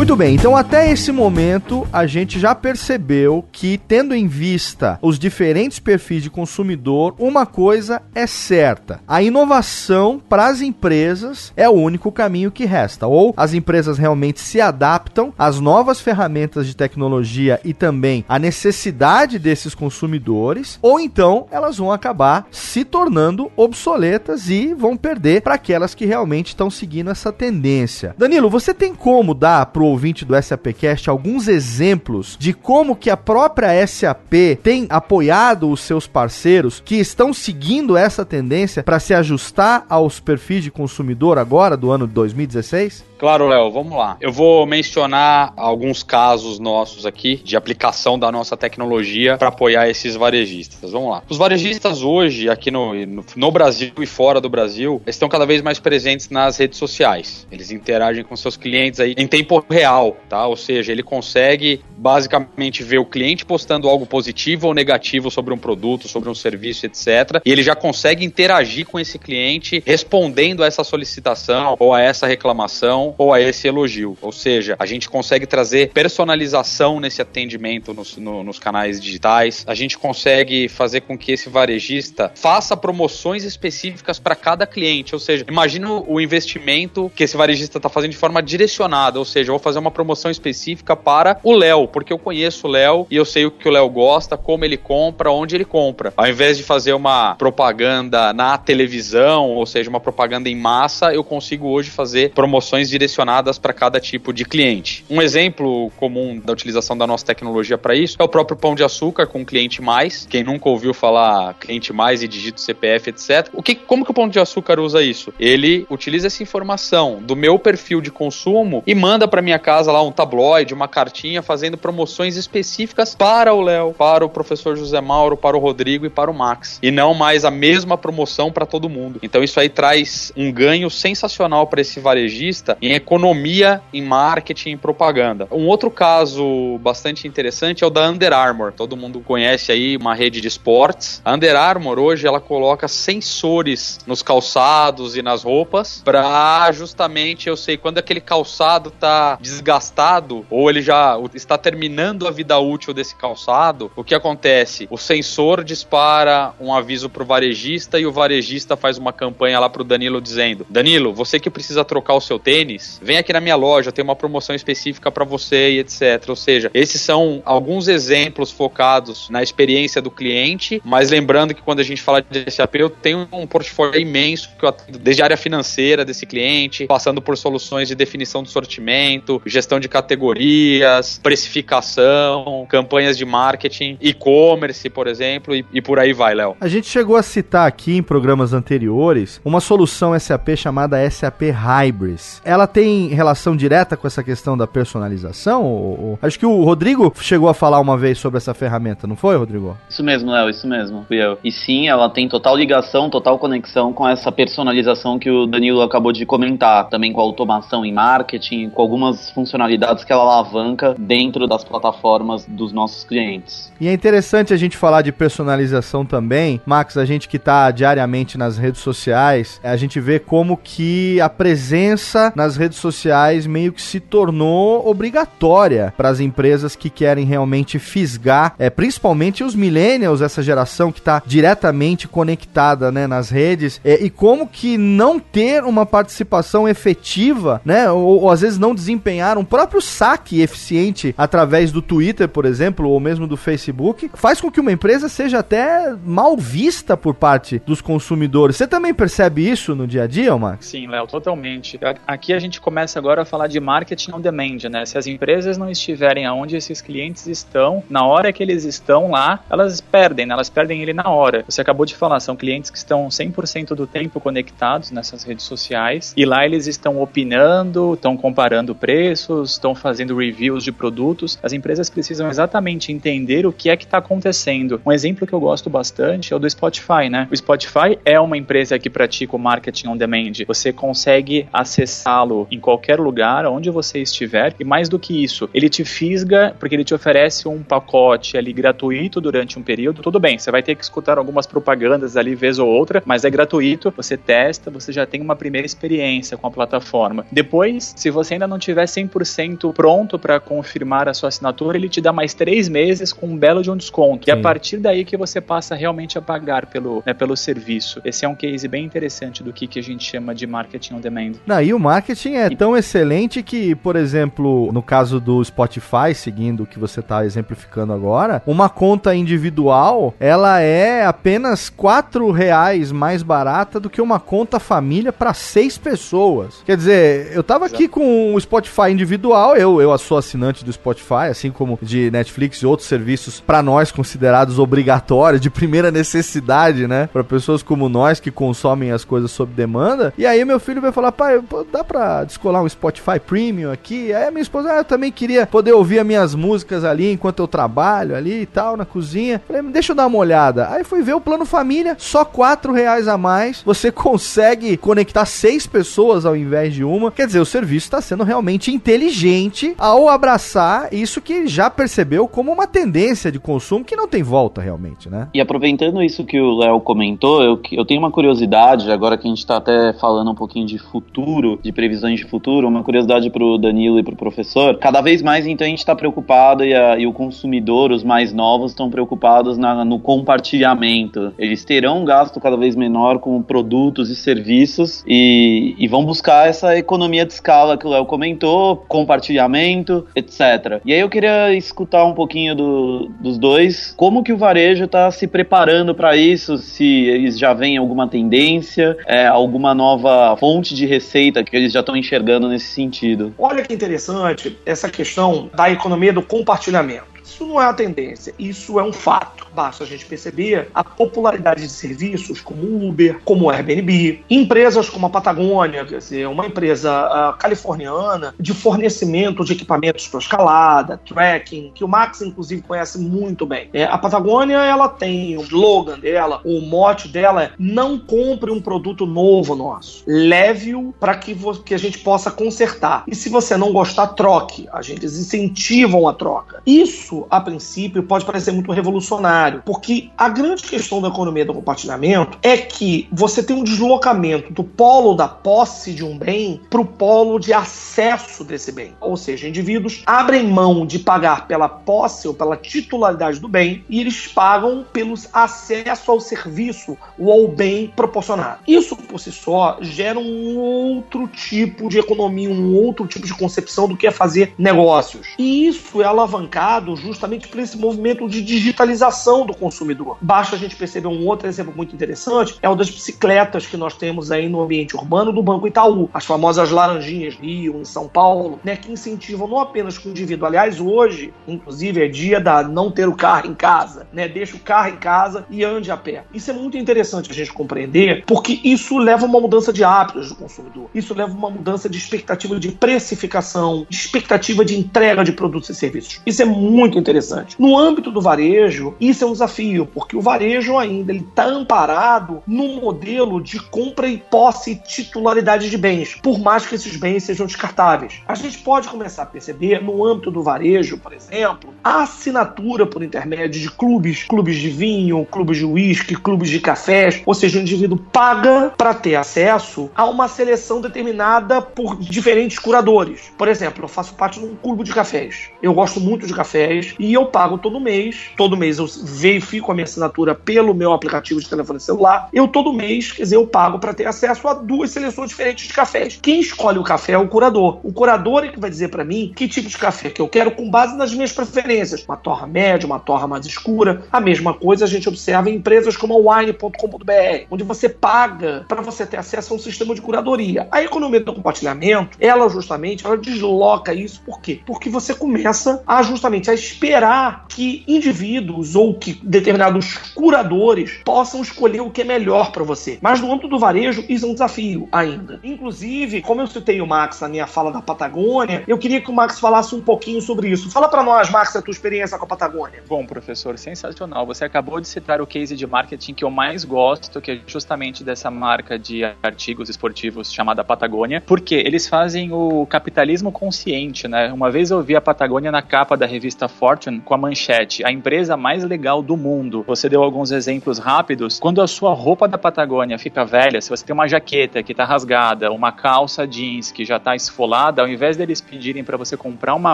[0.09, 5.19] Muito bem, então até esse momento a gente já percebeu que, tendo em vista os
[5.19, 11.73] diferentes perfis de consumidor, uma coisa é certa: a inovação para as empresas é o
[11.73, 13.05] único caminho que resta.
[13.05, 19.37] Ou as empresas realmente se adaptam às novas ferramentas de tecnologia e também à necessidade
[19.37, 25.93] desses consumidores, ou então elas vão acabar se tornando obsoletas e vão perder para aquelas
[25.93, 28.15] que realmente estão seguindo essa tendência.
[28.17, 33.17] Danilo, você tem como dar pro ouvinte do SAPcast alguns exemplos de como que a
[33.17, 39.85] própria SAP tem apoiado os seus parceiros que estão seguindo essa tendência para se ajustar
[39.89, 43.09] aos perfis de consumidor agora do ano de 2016?
[43.19, 44.15] Claro, Léo, vamos lá.
[44.21, 50.15] Eu vou mencionar alguns casos nossos aqui de aplicação da nossa tecnologia para apoiar esses
[50.15, 50.91] varejistas.
[50.91, 51.23] Vamos lá.
[51.27, 52.93] Os varejistas hoje, aqui no,
[53.35, 57.45] no, Brasil e fora do Brasil, estão cada vez mais presentes nas redes sociais.
[57.51, 60.45] Eles interagem com seus clientes aí em tempo real real, tá?
[60.45, 65.57] Ou seja, ele consegue basicamente ver o cliente postando algo positivo ou negativo sobre um
[65.57, 67.41] produto, sobre um serviço, etc.
[67.43, 72.27] E ele já consegue interagir com esse cliente respondendo a essa solicitação ou a essa
[72.27, 74.17] reclamação ou a esse elogio.
[74.21, 79.65] Ou seja, a gente consegue trazer personalização nesse atendimento nos, no, nos canais digitais.
[79.67, 85.15] A gente consegue fazer com que esse varejista faça promoções específicas para cada cliente.
[85.15, 89.19] Ou seja, imagina o investimento que esse varejista está fazendo de forma direcionada.
[89.19, 93.07] Ou seja, vou fazer uma promoção específica para o Léo, porque eu conheço o Léo
[93.09, 96.13] e eu sei o que o Léo gosta, como ele compra, onde ele compra.
[96.15, 101.23] Ao invés de fazer uma propaganda na televisão, ou seja, uma propaganda em massa, eu
[101.23, 105.05] consigo hoje fazer promoções direcionadas para cada tipo de cliente.
[105.09, 108.83] Um exemplo comum da utilização da nossa tecnologia para isso é o próprio pão de
[108.83, 110.25] açúcar com cliente mais.
[110.29, 113.49] Quem nunca ouviu falar cliente mais e digita CPF, etc.
[113.53, 115.33] O que, como que o pão de açúcar usa isso?
[115.39, 120.01] Ele utiliza essa informação do meu perfil de consumo e manda para minha casa lá
[120.01, 125.37] um tabloide, uma cartinha fazendo promoções específicas para o Léo, para o professor José Mauro,
[125.37, 126.79] para o Rodrigo e para o Max.
[126.81, 129.19] E não mais a mesma promoção para todo mundo.
[129.21, 134.77] Então isso aí traz um ganho sensacional para esse varejista em economia, em marketing e
[134.77, 135.47] propaganda.
[135.51, 138.73] Um outro caso bastante interessante é o da Under Armour.
[138.73, 141.21] Todo mundo conhece aí uma rede de esportes.
[141.23, 147.57] A Under Armour hoje ela coloca sensores nos calçados e nas roupas para justamente eu
[147.57, 153.15] sei quando aquele calçado tá desgastado ou ele já está terminando a vida útil desse
[153.15, 154.87] calçado, o que acontece?
[154.89, 159.83] O sensor dispara um aviso pro varejista e o varejista faz uma campanha lá pro
[159.83, 163.91] Danilo dizendo: Danilo, você que precisa trocar o seu tênis, vem aqui na minha loja,
[163.91, 166.29] tem uma promoção específica para você e etc.
[166.29, 171.79] Ou seja, esses são alguns exemplos focados na experiência do cliente, mas lembrando que quando
[171.79, 175.25] a gente fala de SAP, eu tenho um portfólio imenso que eu atendo desde a
[175.25, 182.65] área financeira desse cliente, passando por soluções de definição do sortimento, gestão de categorias, precificação,
[182.69, 186.55] campanhas de marketing, e-commerce, por exemplo, e, e por aí vai, Léo.
[186.59, 192.41] A gente chegou a citar aqui em programas anteriores uma solução SAP chamada SAP Hybris.
[192.43, 195.63] Ela tem relação direta com essa questão da personalização?
[195.63, 196.19] Ou, ou...
[196.21, 199.77] Acho que o Rodrigo chegou a falar uma vez sobre essa ferramenta, não foi, Rodrigo?
[199.89, 201.37] Isso mesmo, Léo, isso mesmo, fui eu.
[201.43, 206.11] E sim, ela tem total ligação, total conexão com essa personalização que o Danilo acabou
[206.11, 211.47] de comentar, também com a automação em marketing, com algumas funcionalidades que ela alavanca dentro
[211.47, 213.71] das plataformas dos nossos clientes.
[213.79, 218.37] E é interessante a gente falar de personalização também, Max, a gente que está diariamente
[218.37, 223.81] nas redes sociais, a gente vê como que a presença nas redes sociais meio que
[223.81, 230.43] se tornou obrigatória para as empresas que querem realmente fisgar, é, principalmente os millennials, essa
[230.43, 235.85] geração que está diretamente conectada né, nas redes, é, e como que não ter uma
[235.85, 241.81] participação efetiva, né, ou, ou às vezes não desempenhar um próprio saque eficiente através do
[241.81, 246.37] Twitter, por exemplo, ou mesmo do Facebook, faz com que uma empresa seja até mal
[246.37, 248.55] vista por parte dos consumidores.
[248.55, 250.67] Você também percebe isso no dia a dia, Max?
[250.67, 251.79] Sim, Léo, totalmente.
[252.07, 254.85] Aqui a gente começa agora a falar de marketing on demand, né?
[254.85, 259.39] Se as empresas não estiverem aonde esses clientes estão, na hora que eles estão lá,
[259.49, 260.33] elas perdem, né?
[260.33, 261.43] Elas perdem ele na hora.
[261.47, 266.13] Você acabou de falar, são clientes que estão 100% do tempo conectados nessas redes sociais
[266.15, 271.37] e lá eles estão opinando, estão comparando preços, estão fazendo reviews de produtos.
[271.41, 274.81] As empresas precisam exatamente entender o que é que está acontecendo.
[274.85, 277.27] Um exemplo que eu gosto bastante é o do Spotify, né?
[277.31, 280.33] O Spotify é uma empresa que pratica o marketing on demand.
[280.47, 285.69] Você consegue acessá-lo em qualquer lugar, onde você estiver, e mais do que isso, ele
[285.69, 290.01] te fisga porque ele te oferece um pacote ali gratuito durante um período.
[290.01, 293.29] Tudo bem, você vai ter que escutar algumas propagandas ali vez ou outra, mas é
[293.29, 297.25] gratuito, você testa, você já tem uma primeira experiência com a plataforma.
[297.31, 302.01] Depois, se você ainda não tiver 100% pronto para confirmar a sua assinatura, ele te
[302.01, 304.25] dá mais três meses com um belo de um desconto.
[304.25, 304.31] Sim.
[304.31, 308.01] E a partir daí que você passa realmente a pagar pelo, né, pelo serviço.
[308.03, 310.99] Esse é um case bem interessante do que, que a gente chama de marketing on
[310.99, 311.33] demand.
[311.45, 312.55] Não, e o marketing é e...
[312.55, 317.93] tão excelente que, por exemplo, no caso do Spotify, seguindo o que você está exemplificando
[317.93, 324.59] agora, uma conta individual, ela é apenas quatro reais mais barata do que uma conta
[324.59, 326.61] família para seis pessoas.
[326.65, 327.75] Quer dizer, eu tava Exato.
[327.75, 332.57] aqui com o Spotify individual, eu, eu sou assinante do Spotify, assim como de Netflix
[332.57, 337.09] e outros serviços para nós considerados obrigatórios, de primeira necessidade, né?
[337.11, 340.13] Para pessoas como nós que consomem as coisas sob demanda.
[340.17, 344.27] E aí meu filho vai falar: "Pai, dá para descolar um Spotify Premium aqui?" Aí
[344.27, 347.47] a minha esposa: ah, "Eu também queria poder ouvir as minhas músicas ali enquanto eu
[347.47, 351.13] trabalho ali e tal na cozinha." Falei: "Deixa eu dar uma olhada." Aí fui ver
[351.13, 356.73] o plano família, só quatro reais a mais, você consegue conectar seis pessoas ao invés
[356.73, 357.11] de uma.
[357.11, 362.51] Quer dizer, o serviço está sendo realmente inteligente ao abraçar isso que já percebeu como
[362.51, 365.27] uma tendência de consumo que não tem volta realmente, né?
[365.33, 369.29] E aproveitando isso que o Léo comentou, eu, eu tenho uma curiosidade, agora que a
[369.29, 373.43] gente está até falando um pouquinho de futuro, de previsões de futuro, uma curiosidade para
[373.43, 374.77] o Danilo e para o professor.
[374.77, 378.31] Cada vez mais, então, a gente está preocupado e, a, e, o consumidor, os mais
[378.31, 381.33] novos, estão preocupados na, no compartilhamento.
[381.37, 386.47] Eles terão um gasto cada vez menor com produtos e serviços e, e vão buscar
[386.47, 390.81] essa economia de escala que o Léo comentou, compartilhamento, etc.
[390.85, 395.09] E aí eu queria escutar um pouquinho do, dos dois, como que o varejo está
[395.11, 400.85] se preparando para isso, se eles já veem alguma tendência, é, alguma nova fonte de
[400.85, 403.33] receita que eles já estão enxergando nesse sentido.
[403.37, 407.18] Olha que interessante essa questão da economia do compartilhamento.
[407.29, 409.47] Isso não é a tendência, isso é um fato.
[409.53, 415.09] Basta a gente perceber a popularidade de serviços como Uber, como Airbnb, empresas como a
[415.09, 421.83] Patagônia, quer dizer, uma empresa uh, californiana de fornecimento de equipamentos para escalada, trekking, que
[421.83, 423.69] o Max inclusive conhece muito bem.
[423.73, 428.61] É, a Patagônia ela tem o slogan dela, o mote dela é não compre um
[428.61, 433.03] produto novo nosso, leve-o para que, que a gente possa consertar.
[433.07, 434.67] E se você não gostar, troque.
[434.71, 436.61] A gente incentivam a troca.
[436.65, 442.37] Isso, a princípio, pode parecer muito revolucionário porque a grande questão da economia do compartilhamento
[442.41, 446.85] é que você tem um deslocamento do polo da posse de um bem para o
[446.85, 448.93] polo de acesso desse bem.
[448.99, 453.99] Ou seja, indivíduos abrem mão de pagar pela posse ou pela titularidade do bem e
[453.99, 458.59] eles pagam pelos acesso ao serviço ou ao bem proporcionado.
[458.67, 463.87] Isso por si só gera um outro tipo de economia, um outro tipo de concepção
[463.87, 465.27] do que é fazer negócios.
[465.37, 470.17] E isso é alavancado justamente por esse movimento de digitalização do consumidor.
[470.21, 473.95] Basta a gente perceber um outro exemplo muito interessante, é o das bicicletas que nós
[473.95, 478.59] temos aí no ambiente urbano do Banco Itaú, as famosas laranjinhas Rio, em São Paulo,
[478.63, 483.07] né, que incentivam não apenas o indivíduo, aliás, hoje, inclusive, é dia da não ter
[483.07, 486.23] o carro em casa, né, deixa o carro em casa e ande a pé.
[486.33, 490.29] Isso é muito interessante a gente compreender, porque isso leva a uma mudança de hábitos
[490.29, 490.89] do consumidor.
[490.93, 495.69] Isso leva a uma mudança de expectativa de precificação, de expectativa de entrega de produtos
[495.69, 496.21] e serviços.
[496.25, 497.55] Isso é muito interessante.
[497.59, 502.81] No âmbito do varejo, isso é um desafio, porque o varejo ainda está amparado no
[502.81, 507.45] modelo de compra e posse e titularidade de bens, por mais que esses bens sejam
[507.45, 508.21] descartáveis.
[508.27, 513.03] A gente pode começar a perceber, no âmbito do varejo, por exemplo, a assinatura por
[513.03, 517.61] intermédio de clubes, clubes de vinho, clubes de uísque, clubes de cafés, ou seja, o
[517.61, 523.31] indivíduo paga para ter acesso a uma seleção determinada por diferentes curadores.
[523.37, 525.49] Por exemplo, eu faço parte de um clube de cafés.
[525.61, 528.31] Eu gosto muito de cafés e eu pago todo mês.
[528.35, 532.73] Todo mês eu verifico a minha assinatura pelo meu aplicativo de telefone celular, eu todo
[532.73, 536.19] mês, quer dizer, eu pago para ter acesso a duas seleções diferentes de cafés.
[536.21, 537.79] Quem escolhe o café é o curador.
[537.83, 540.51] O curador é que vai dizer para mim que tipo de café que eu quero
[540.51, 542.03] com base nas minhas preferências.
[542.03, 544.03] Uma torra média, uma torra mais escura.
[544.11, 548.81] A mesma coisa a gente observa em empresas como a wine.com.br, onde você paga para
[548.81, 550.67] você ter acesso a um sistema de curadoria.
[550.71, 554.21] A economia do compartilhamento, ela justamente, ela desloca isso.
[554.25, 554.61] Por quê?
[554.65, 561.89] Porque você começa a justamente esperar que indivíduos ou que determinados curadores possam escolher o
[561.89, 562.97] que é melhor para você.
[563.01, 565.39] Mas no âmbito do varejo, isso é um desafio ainda.
[565.43, 569.13] Inclusive, como eu citei o Max na minha fala da Patagônia, eu queria que o
[569.13, 570.69] Max falasse um pouquinho sobre isso.
[570.69, 572.83] Fala para nós, Max, a tua experiência com a Patagônia.
[572.87, 574.25] Bom, professor, sensacional.
[574.25, 578.03] Você acabou de citar o case de marketing que eu mais gosto, que é justamente
[578.03, 584.31] dessa marca de artigos esportivos chamada Patagônia, porque eles fazem o capitalismo consciente, né?
[584.31, 587.91] Uma vez eu vi a Patagônia na capa da revista Fortune com a manchete: a
[587.91, 589.63] empresa mais legal do mundo.
[589.65, 591.39] Você deu alguns exemplos rápidos.
[591.39, 594.83] Quando a sua roupa da Patagônia fica velha, se você tem uma jaqueta que está
[594.83, 599.55] rasgada, uma calça jeans que já está esfolada, ao invés deles pedirem para você comprar
[599.55, 599.73] uma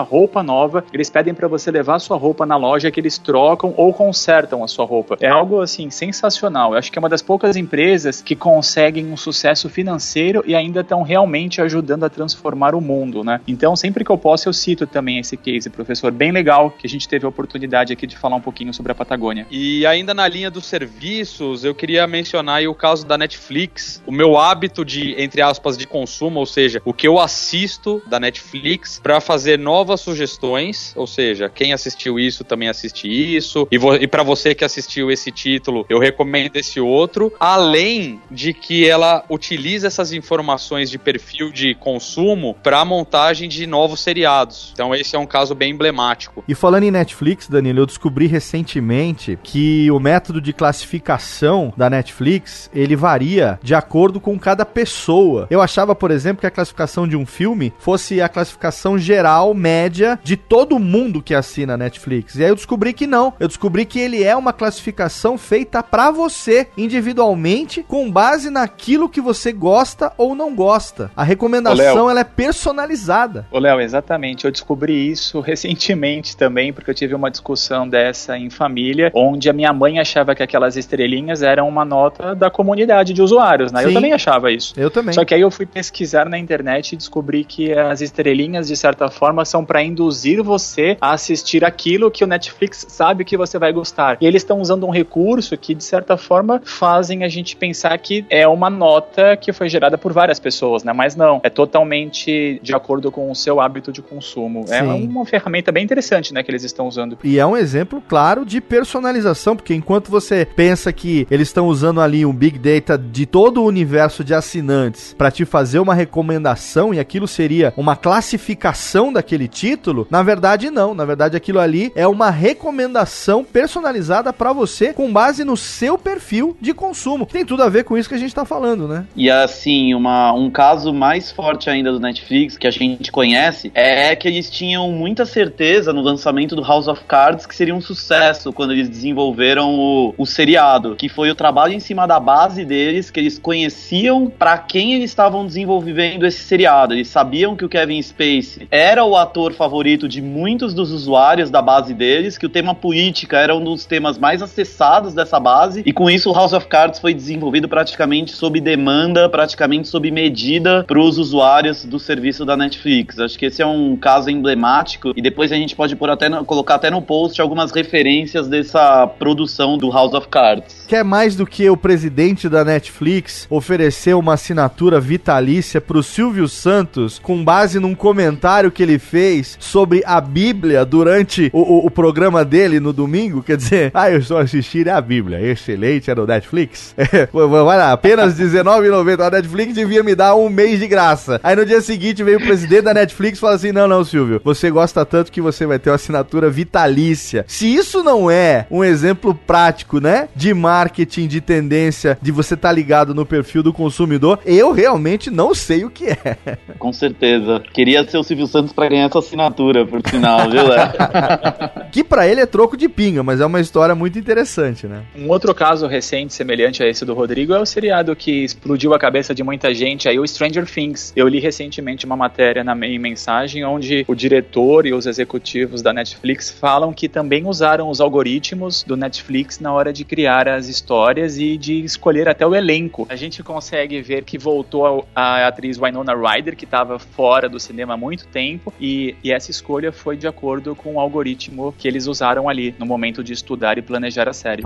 [0.00, 3.92] roupa nova, eles pedem para você levar sua roupa na loja que eles trocam ou
[3.92, 5.16] consertam a sua roupa.
[5.20, 6.72] É algo assim sensacional.
[6.72, 10.80] Eu acho que é uma das poucas empresas que conseguem um sucesso financeiro e ainda
[10.80, 13.40] estão realmente ajudando a transformar o mundo, né?
[13.48, 16.90] Então, sempre que eu posso, eu cito também esse case, professor, bem legal que a
[16.90, 19.46] gente teve a oportunidade aqui de falar um pouquinho sobre a Patagônia.
[19.50, 24.36] E ainda na linha dos serviços, eu queria mencionar o caso da Netflix, o meu
[24.36, 29.20] hábito de, entre aspas, de consumo, ou seja, o que eu assisto da Netflix para
[29.20, 34.54] fazer novas sugestões, ou seja, quem assistiu isso também assiste isso, e, e para você
[34.54, 40.90] que assistiu esse título, eu recomendo esse outro, além de que ela utiliza essas informações
[40.90, 44.70] de perfil de consumo para montagem de novos seriados.
[44.72, 46.44] Então esse é um caso bem emblemático.
[46.46, 52.68] E Falando em Netflix, Danilo, eu descobri recentemente que o método de classificação da Netflix,
[52.74, 55.46] ele varia de acordo com cada pessoa.
[55.48, 60.18] Eu achava, por exemplo, que a classificação de um filme fosse a classificação geral, média,
[60.24, 62.34] de todo mundo que assina a Netflix.
[62.34, 63.32] E aí eu descobri que não.
[63.38, 69.20] Eu descobri que ele é uma classificação feita para você, individualmente, com base naquilo que
[69.20, 71.12] você gosta ou não gosta.
[71.14, 73.46] A recomendação, ela é personalizada.
[73.52, 74.46] Ô, Léo, exatamente.
[74.46, 79.52] Eu descobri isso recentemente também, porque eu tive uma discussão dessa em família, onde a
[79.52, 83.82] minha mãe achava que aquelas estrelinhas eram uma nota da comunidade de usuários, né?
[83.82, 83.88] Sim.
[83.88, 84.74] Eu também achava isso.
[84.76, 85.12] Eu também.
[85.12, 89.08] Só que aí eu fui pesquisar na internet e descobri que as estrelinhas, de certa
[89.10, 93.72] forma, são para induzir você a assistir aquilo que o Netflix sabe que você vai
[93.72, 94.16] gostar.
[94.20, 98.24] E eles estão usando um recurso que, de certa forma, fazem a gente pensar que
[98.30, 100.92] é uma nota que foi gerada por várias pessoas, né?
[100.92, 104.64] Mas não, é totalmente de acordo com o seu hábito de consumo.
[104.68, 104.90] É Sim.
[104.90, 107.18] É uma ferramenta bem interessante, né, que eles estão usando.
[107.22, 112.00] E é um exemplo claro de personalização, porque enquanto você pensa que eles estão usando
[112.00, 116.94] ali um big data de todo o universo de assinantes para te fazer uma recomendação
[116.94, 122.06] e aquilo seria uma classificação daquele título, na verdade não, na verdade aquilo ali é
[122.06, 127.26] uma recomendação personalizada para você com base no seu perfil de consumo.
[127.26, 129.04] Tem tudo a ver com isso que a gente tá falando, né?
[129.16, 134.14] E assim, uma, um caso mais forte ainda do Netflix que a gente conhece é
[134.14, 138.52] que eles tinham muita certeza no lançamento do House of Cards que seria um sucesso
[138.52, 143.10] quando eles desenvolveram o, o seriado, que foi o trabalho em cima da base deles,
[143.10, 146.92] que eles conheciam para quem eles estavam desenvolvendo esse seriado.
[146.92, 151.62] Eles sabiam que o Kevin Spacey era o ator favorito de muitos dos usuários da
[151.62, 155.92] base deles, que o tema política era um dos temas mais acessados dessa base, e
[155.92, 161.00] com isso o House of Cards foi desenvolvido praticamente sob demanda, praticamente sob medida para
[161.00, 163.18] os usuários do serviço da Netflix.
[163.18, 166.44] Acho que esse é um caso emblemático e depois a gente pode pôr até no,
[166.44, 170.84] colocar até no post algumas referências dessa produção do House of Cards.
[170.86, 176.48] Quer mais do que o presidente da Netflix oferecer uma assinatura vitalícia para o Silvio
[176.48, 181.90] Santos com base num comentário que ele fez sobre a Bíblia durante o, o, o
[181.90, 183.42] programa dele no domingo?
[183.42, 186.94] Quer dizer, ah, eu só assistir a Bíblia, excelente, é no Netflix.
[187.32, 189.26] Vai lá, apenas R$19,90.
[189.26, 191.40] A Netflix devia me dar um mês de graça.
[191.42, 194.40] Aí no dia seguinte veio o presidente da Netflix e falou assim: não, não, Silvio,
[194.44, 197.44] você gosta tanto que você vai ter uma assinatura vitalícia.
[197.48, 202.68] Se isso não é um exemplo prático, né, de marketing, de tendência, de você estar
[202.68, 206.36] tá ligado no perfil do consumidor, eu realmente não sei o que é.
[206.78, 207.62] Com certeza.
[207.72, 210.92] Queria ser o Silvio Santos para ganhar essa assinatura, por sinal, viu, Léo?
[211.90, 215.02] que para ele é troco de pinga, mas é uma história muito interessante, né?
[215.16, 218.98] Um outro caso recente, semelhante a esse do Rodrigo, é o seriado que explodiu a
[218.98, 221.12] cabeça de muita gente, aí o Stranger Things.
[221.16, 225.92] Eu li recentemente uma matéria na minha mensagem onde o diretor e os executivos da
[225.96, 231.38] Netflix falam que também usaram os algoritmos do Netflix na hora de criar as histórias
[231.38, 233.06] e de escolher até o elenco.
[233.08, 237.94] A gente consegue ver que voltou a, atriz Winona Ryder, que estava fora do cinema
[237.94, 242.06] há muito tempo, e, e essa escolha foi de acordo com o algoritmo que eles
[242.06, 244.62] usaram ali no momento de estudar e planejar a série.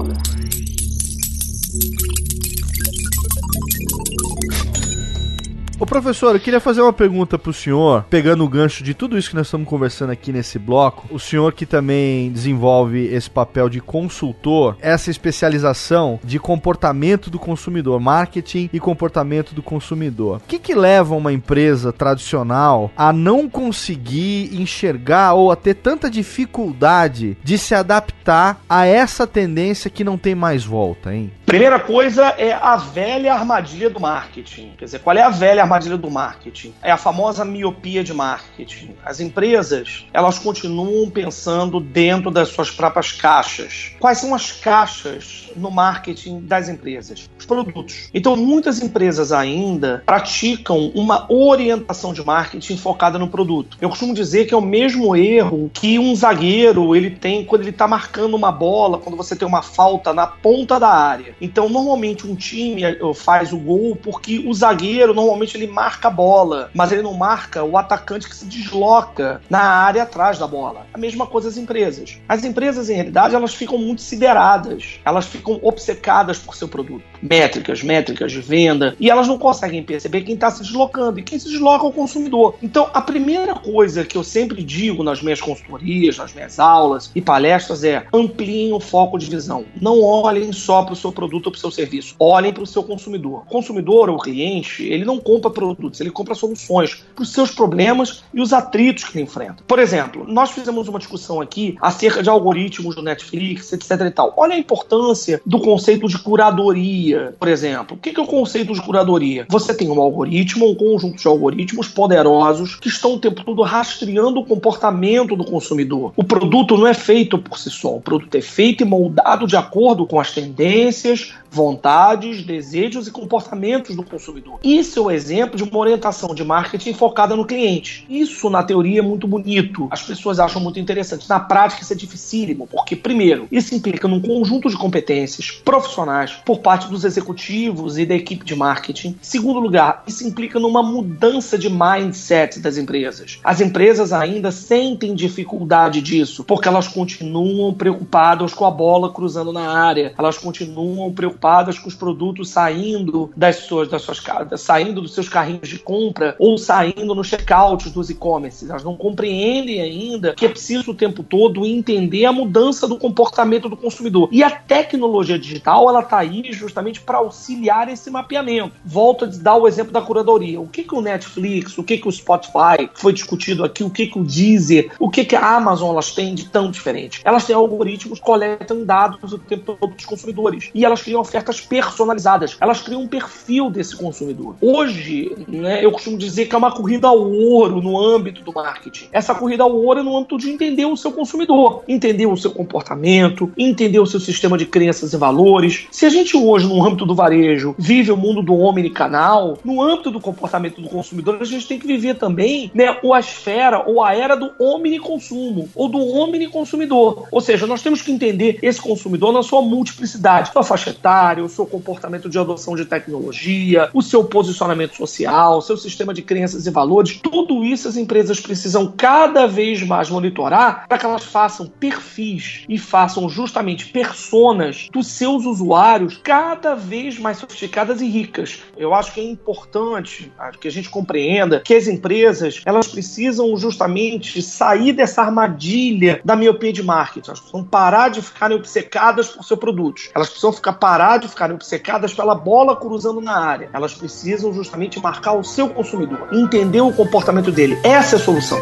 [5.81, 9.31] Ô professor, eu queria fazer uma pergunta pro senhor, pegando o gancho de tudo isso
[9.31, 11.09] que nós estamos conversando aqui nesse bloco.
[11.11, 17.99] O senhor que também desenvolve esse papel de consultor, essa especialização de comportamento do consumidor,
[17.99, 20.37] marketing e comportamento do consumidor.
[20.37, 26.11] O que que leva uma empresa tradicional a não conseguir enxergar ou a ter tanta
[26.11, 31.33] dificuldade de se adaptar a essa tendência que não tem mais volta, hein?
[31.47, 34.75] Primeira coisa é a velha armadilha do marketing.
[34.79, 36.75] Quer dizer, qual é a velha armadilha do marketing?
[36.83, 38.95] É a famosa miopia de marketing.
[39.05, 43.93] As empresas, elas continuam pensando dentro das suas próprias caixas.
[44.01, 47.31] Quais são as caixas no marketing das empresas?
[47.39, 48.11] Os produtos.
[48.13, 53.77] Então, muitas empresas ainda praticam uma orientação de marketing focada no produto.
[53.81, 57.71] Eu costumo dizer que é o mesmo erro que um zagueiro ele tem quando ele
[57.71, 61.35] está marcando uma bola, quando você tem uma falta na ponta da área.
[61.41, 66.11] Então, normalmente um time eh, faz o gol porque o zagueiro normalmente ele marca a
[66.11, 70.87] bola, mas ele não marca o atacante que se desloca na área atrás da bola.
[70.93, 72.19] A mesma coisa as empresas.
[72.29, 77.05] As empresas, em realidade, elas ficam muito sideradas, elas ficam obcecadas por seu produto.
[77.23, 81.39] Métricas, métricas de venda, e elas não conseguem perceber quem está se deslocando, e quem
[81.39, 82.55] se desloca é o consumidor.
[82.63, 87.21] Então, a primeira coisa que eu sempre digo nas minhas consultorias, nas minhas aulas e
[87.21, 89.65] palestras é ampliem o foco de visão.
[89.81, 92.15] Não olhem só para o seu produto ou para o seu serviço.
[92.19, 93.43] Olhem para o seu consumidor.
[93.47, 97.51] O consumidor ou cliente, ele não compra compra produtos, ele compra soluções para os seus
[97.51, 99.63] problemas e os atritos que ele enfrenta.
[99.67, 104.33] Por exemplo, nós fizemos uma discussão aqui acerca de algoritmos do Netflix, etc e tal.
[104.37, 107.97] Olha a importância do conceito de curadoria, por exemplo.
[107.97, 109.47] O que é o conceito de curadoria?
[109.49, 114.41] Você tem um algoritmo, um conjunto de algoritmos poderosos que estão o tempo todo rastreando
[114.41, 116.13] o comportamento do consumidor.
[116.17, 119.57] O produto não é feito por si só, o produto é feito e moldado de
[119.57, 124.61] acordo com as tendências, vontades, desejos e comportamentos do consumidor.
[124.63, 128.05] Isso é o exemplo de uma orientação de marketing focada no cliente.
[128.09, 129.89] Isso, na teoria, é muito bonito.
[129.91, 131.29] As pessoas acham muito interessante.
[131.29, 136.61] Na prática, isso é dificílimo, porque, primeiro, isso implica num conjunto de competências profissionais por
[136.61, 139.17] parte dos executivos e da equipe de marketing.
[139.21, 143.39] Segundo lugar, isso implica numa mudança de mindset das empresas.
[143.43, 149.71] As empresas ainda sentem dificuldade disso, porque elas continuam preocupadas com a bola cruzando na
[149.71, 155.15] área, elas continuam preocupadas com os produtos saindo das suas, das suas casas, saindo dos
[155.15, 158.69] seus carrinhos de compra ou saindo no checkout dos e-commerce.
[158.69, 163.69] Elas não compreendem ainda que é preciso o tempo todo entender a mudança do comportamento
[163.69, 164.29] do consumidor.
[164.33, 168.73] E a tecnologia digital, ela está aí justamente para auxiliar esse mapeamento.
[168.85, 170.61] Volto a dar o exemplo da curadoria.
[170.61, 174.07] O que, que o Netflix, o que, que o Spotify foi discutido aqui, o que,
[174.07, 177.21] que o Deezer, o que, que a Amazon elas têm de tão diferente?
[177.25, 180.71] Elas têm algoritmos que coletam dados o tempo todo dos consumidores.
[180.75, 182.57] E elas criam ofertas personalizadas.
[182.61, 184.57] Elas criam um perfil desse consumidor.
[184.61, 185.10] Hoje,
[185.49, 189.09] né, eu costumo dizer que é uma corrida ao ouro no âmbito do marketing.
[189.13, 192.51] Essa corrida ao ouro é no âmbito de entender o seu consumidor, entender o seu
[192.51, 195.87] comportamento, entender o seu sistema de crenças e valores.
[195.91, 200.11] Se a gente hoje, no âmbito do varejo, vive o mundo do omnicanal, no âmbito
[200.11, 204.15] do comportamento do consumidor, a gente tem que viver também né, a esfera ou a
[204.15, 207.27] era do omniconsumo ou do omniconsumidor.
[207.31, 211.49] Ou seja, nós temos que entender esse consumidor na sua multiplicidade, sua faixa etária, o
[211.49, 216.71] seu comportamento de adoção de tecnologia, o seu posicionamento social, seu sistema de crenças e
[216.71, 222.65] valores, tudo isso as empresas precisam cada vez mais monitorar para que elas façam perfis
[222.69, 228.63] e façam justamente personas dos seus usuários cada vez mais sofisticadas e ricas.
[228.77, 230.31] Eu acho que é importante
[230.61, 236.73] que a gente compreenda que as empresas elas precisam justamente sair dessa armadilha da miopia
[236.73, 237.31] de marketing.
[237.31, 240.11] Elas precisam parar de ficarem obcecadas por seus produtos.
[240.15, 243.71] Elas precisam ficar parar de ficarem obcecadas pela bola cruzando na área.
[243.73, 247.79] Elas precisam justamente marcar o seu consumidor, entender o comportamento dele.
[247.85, 248.59] Essa é a solução.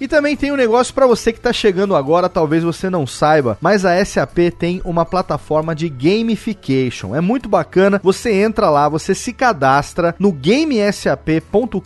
[0.00, 3.56] E também tem um negócio para você que está chegando agora, talvez você não saiba,
[3.60, 7.14] mas a SAP tem uma plataforma de gamification.
[7.14, 8.00] É muito bacana.
[8.02, 11.82] Você entra lá, você se cadastra no gamesap.com.br.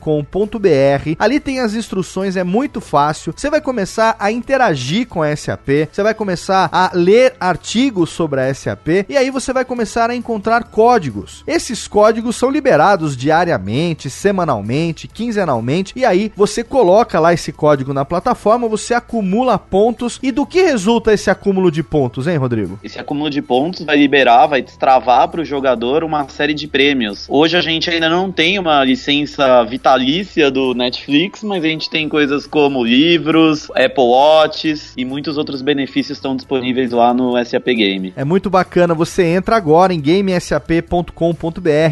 [1.19, 3.33] Ali tem as instruções, é muito fácil.
[3.37, 8.41] Você vai começar a interagir com a SAP, você vai começar a ler artigos sobre
[8.41, 11.43] a SAP e aí você vai começar a encontrar códigos.
[11.47, 18.05] Esses códigos são liberados diariamente, semanalmente, quinzenalmente e aí você coloca lá esse código na
[18.05, 22.79] plataforma, você acumula pontos e do que resulta esse acúmulo de pontos, hein, Rodrigo?
[22.83, 27.27] Esse acúmulo de pontos vai liberar, vai destravar para o jogador uma série de prêmios.
[27.29, 32.09] Hoje a gente ainda não tem uma licença vitalícia do Netflix, mas a gente tem
[32.09, 38.13] coisas como livros, Apple Watches e muitos outros benefícios estão disponíveis lá no SAP Game.
[38.17, 41.13] É muito bacana, você entra agora em gamesap.com.br,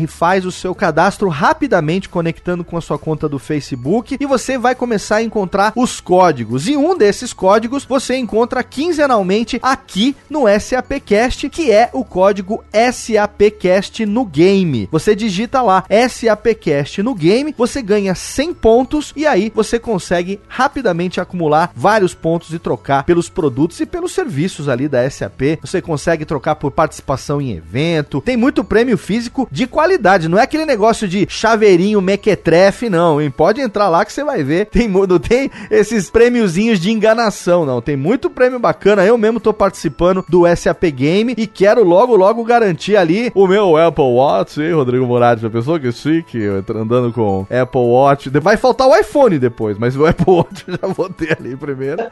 [0.09, 4.75] faz o seu cadastro rapidamente conectando com a sua conta do Facebook e você vai
[4.75, 6.67] começar a encontrar os códigos.
[6.67, 14.05] E um desses códigos você encontra quinzenalmente aqui no SAPcast, que é o código SAPcast
[14.07, 14.89] no game.
[14.91, 21.21] Você digita lá SAPcast no game, você ganha 100 pontos e aí você consegue rapidamente
[21.21, 25.59] acumular vários pontos e trocar pelos produtos e pelos serviços ali da SAP.
[25.61, 28.21] Você consegue trocar por participação em evento.
[28.21, 33.31] Tem muito prêmio físico de qualidade, não é aquele negócio de chaveirinho mequetrefe não, hein?
[33.31, 34.67] Pode entrar lá que você vai ver.
[34.67, 37.81] Tem não tem esses prêmiozinhos de enganação, não.
[37.81, 39.05] Tem muito prêmio bacana.
[39.05, 43.77] Eu mesmo tô participando do SAP Game e quero logo, logo garantir ali o meu
[43.77, 45.43] Apple Watch, hein, Rodrigo Morales?
[45.43, 46.39] Já pensou que chique?
[46.39, 48.31] Eu andando com Apple Watch.
[48.41, 52.05] Vai faltar o iPhone depois, mas o Apple Watch eu já vou ter ali primeiro.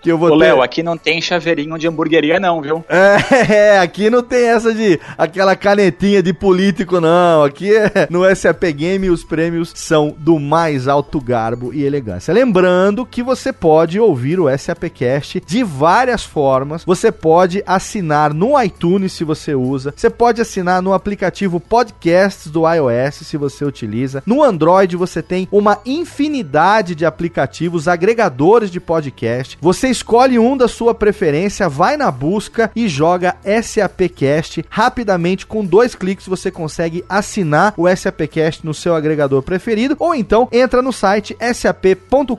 [0.00, 0.44] Que eu vou Ô, ter...
[0.44, 2.84] Léo, aqui não tem chaveirinho de hamburgueria, não, viu?
[3.52, 7.44] É, aqui não tem essa de aquela canetinha de político, não.
[7.44, 12.32] Aqui é no SAP Game os prêmios são do mais alto garbo e elegância.
[12.32, 16.84] Lembrando que você pode ouvir o SAPcast de várias formas.
[16.84, 17.31] Você pode
[17.66, 19.94] assinar no iTunes se você usa.
[19.96, 24.22] Você pode assinar no aplicativo Podcasts do iOS se você utiliza.
[24.26, 29.58] No Android você tem uma infinidade de aplicativos agregadores de podcast.
[29.60, 35.94] Você escolhe um da sua preferência, vai na busca e joga SAPcast rapidamente com dois
[35.94, 41.36] cliques você consegue assinar o SAPcast no seu agregador preferido ou então entra no site
[41.54, 42.36] sap.com.br.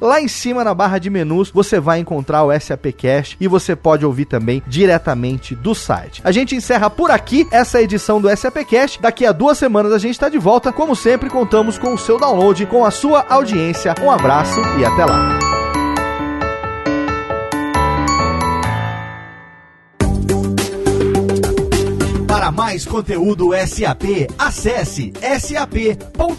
[0.00, 4.06] Lá em cima na barra de menus você vai encontrar o SAPcast e você pode
[4.06, 6.22] ouvir também diretamente do site.
[6.24, 9.02] A gente encerra por aqui essa edição do SAPcast.
[9.02, 10.72] Daqui a duas semanas a gente está de volta.
[10.72, 13.92] Como sempre, contamos com o seu download, com a sua audiência.
[14.00, 15.36] Um abraço e até lá.
[22.28, 26.38] Para mais conteúdo SAP, acesse sap.com.br.